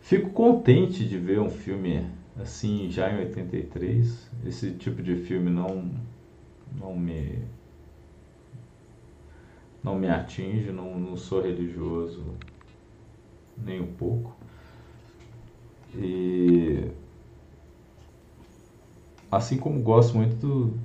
Fico 0.00 0.30
contente 0.30 1.04
de 1.04 1.18
ver 1.18 1.40
um 1.40 1.50
filme 1.50 2.08
assim 2.40 2.88
já 2.88 3.10
em 3.12 3.18
83. 3.18 4.30
Esse 4.46 4.70
tipo 4.70 5.02
de 5.02 5.16
filme 5.16 5.50
não 5.50 5.90
não 6.78 6.96
me 6.96 7.42
não 9.86 9.94
me 9.96 10.08
atinge, 10.08 10.72
não, 10.72 10.98
não 10.98 11.16
sou 11.16 11.40
religioso 11.40 12.24
nem 13.56 13.80
um 13.80 13.86
pouco. 13.86 14.36
E 15.94 16.90
assim 19.30 19.56
como 19.58 19.80
gosto 19.80 20.16
muito 20.16 20.34
do, 20.36 20.78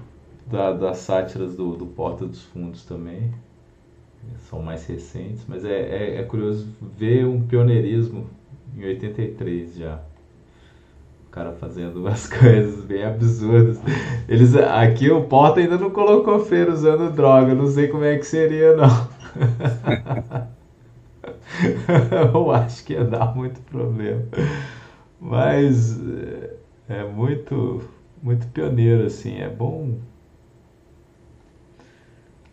da, 0.45 0.71
das 0.71 0.99
sátiras 0.99 1.55
do, 1.55 1.75
do 1.75 1.87
Porta 1.87 2.27
dos 2.27 2.43
Fundos 2.43 2.85
também, 2.85 3.33
são 4.49 4.61
mais 4.61 4.85
recentes, 4.85 5.45
mas 5.47 5.65
é, 5.65 5.79
é, 5.79 6.15
é 6.19 6.23
curioso 6.23 6.67
ver 6.79 7.25
um 7.25 7.41
pioneirismo 7.41 8.29
em 8.77 8.85
83 8.85 9.75
já. 9.77 10.10
Cara 11.31 11.53
fazendo 11.53 11.99
umas 11.99 12.27
coisas 12.29 12.83
bem 12.85 13.03
absurdas. 13.03 13.79
Eles, 14.27 14.55
aqui 14.55 15.09
o 15.09 15.23
Porta 15.23 15.59
ainda 15.59 15.77
não 15.77 15.89
colocou 15.89 16.39
feira 16.39 16.71
usando 16.71 17.11
droga, 17.11 17.55
não 17.55 17.67
sei 17.67 17.87
como 17.87 18.03
é 18.03 18.17
que 18.17 18.25
seria 18.25 18.75
não. 18.75 18.89
Eu 22.33 22.51
acho 22.51 22.83
que 22.83 22.93
ia 22.93 23.03
dar 23.03 23.35
muito 23.35 23.61
problema. 23.61 24.23
Mas 25.19 25.99
é, 25.99 26.53
é 26.89 27.03
muito 27.03 27.81
muito 28.21 28.47
pioneiro 28.47 29.05
assim, 29.05 29.39
é 29.39 29.49
bom 29.49 29.95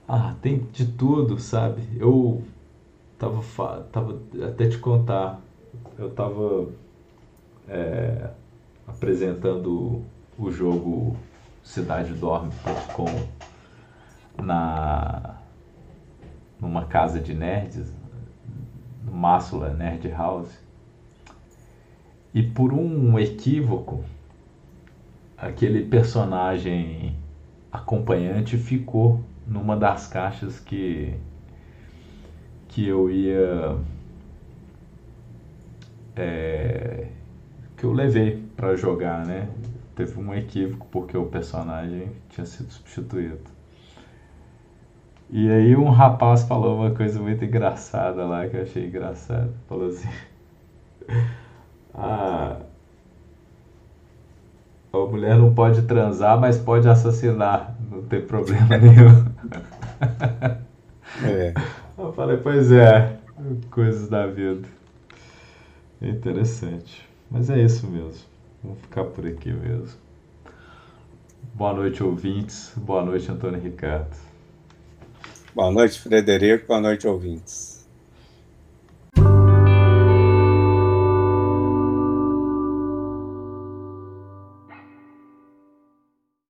ah, 0.08 0.34
tem 0.40 0.60
de 0.72 0.86
tudo, 0.86 1.38
sabe? 1.38 1.82
Eu 2.00 2.42
tava, 3.18 3.42
tava 3.92 4.18
até 4.46 4.66
te 4.68 4.78
contar, 4.78 5.40
eu 5.98 6.10
tava 6.10 6.68
é, 7.68 8.30
apresentando 8.88 10.04
o 10.38 10.50
jogo 10.50 11.16
Cidade 11.62 12.14
Dorme.com 12.14 13.06
na 14.42 15.36
numa 16.60 16.86
casa 16.86 17.20
de 17.20 17.34
nerds, 17.34 17.92
no 19.04 19.12
Máxula 19.12 19.70
Nerd 19.70 20.08
House. 20.08 20.58
E 22.34 22.42
por 22.42 22.72
um 22.72 23.18
equívoco, 23.18 24.04
aquele 25.36 25.84
personagem 25.84 27.16
acompanhante 27.70 28.56
ficou 28.56 29.22
numa 29.46 29.76
das 29.76 30.06
caixas 30.06 30.58
que 30.58 31.14
que 32.66 32.86
eu 32.86 33.10
ia 33.10 33.78
é, 36.14 37.08
que 37.76 37.84
eu 37.84 37.92
levei 37.92 38.47
para 38.58 38.74
jogar, 38.74 39.24
né? 39.24 39.48
Teve 39.94 40.18
um 40.18 40.34
equívoco 40.34 40.86
porque 40.90 41.16
o 41.16 41.26
personagem 41.26 42.10
tinha 42.28 42.44
sido 42.44 42.72
substituído. 42.72 43.38
E 45.30 45.48
aí 45.48 45.76
um 45.76 45.90
rapaz 45.90 46.42
falou 46.42 46.80
uma 46.80 46.90
coisa 46.90 47.20
muito 47.20 47.44
engraçada 47.44 48.26
lá 48.26 48.48
que 48.48 48.56
eu 48.56 48.62
achei 48.62 48.86
engraçado. 48.86 49.52
Falou 49.68 49.88
assim: 49.88 50.08
"Ah, 51.94 52.56
a 54.92 54.98
mulher 55.06 55.36
não 55.38 55.54
pode 55.54 55.82
transar, 55.82 56.40
mas 56.40 56.58
pode 56.58 56.88
assassinar, 56.88 57.76
não 57.88 58.02
tem 58.02 58.22
problema 58.22 58.74
nenhum. 58.76 59.24
É. 61.24 61.54
Eu 61.96 62.12
falei, 62.12 62.38
pois 62.38 62.72
é, 62.72 63.18
coisas 63.70 64.08
da 64.08 64.26
vida. 64.26 64.66
Interessante. 66.00 67.08
Mas 67.30 67.50
é 67.50 67.58
isso 67.62 67.86
mesmo. 67.86 68.37
Vamos 68.62 68.80
ficar 68.80 69.04
por 69.04 69.26
aqui 69.26 69.52
mesmo. 69.52 69.96
Boa 71.54 71.72
noite, 71.72 72.02
ouvintes. 72.02 72.72
Boa 72.76 73.04
noite, 73.04 73.30
Antônio 73.30 73.60
Ricardo. 73.60 74.16
Boa 75.54 75.70
noite, 75.70 76.00
Frederico. 76.00 76.66
Boa 76.66 76.80
noite, 76.80 77.06
ouvintes. 77.06 77.77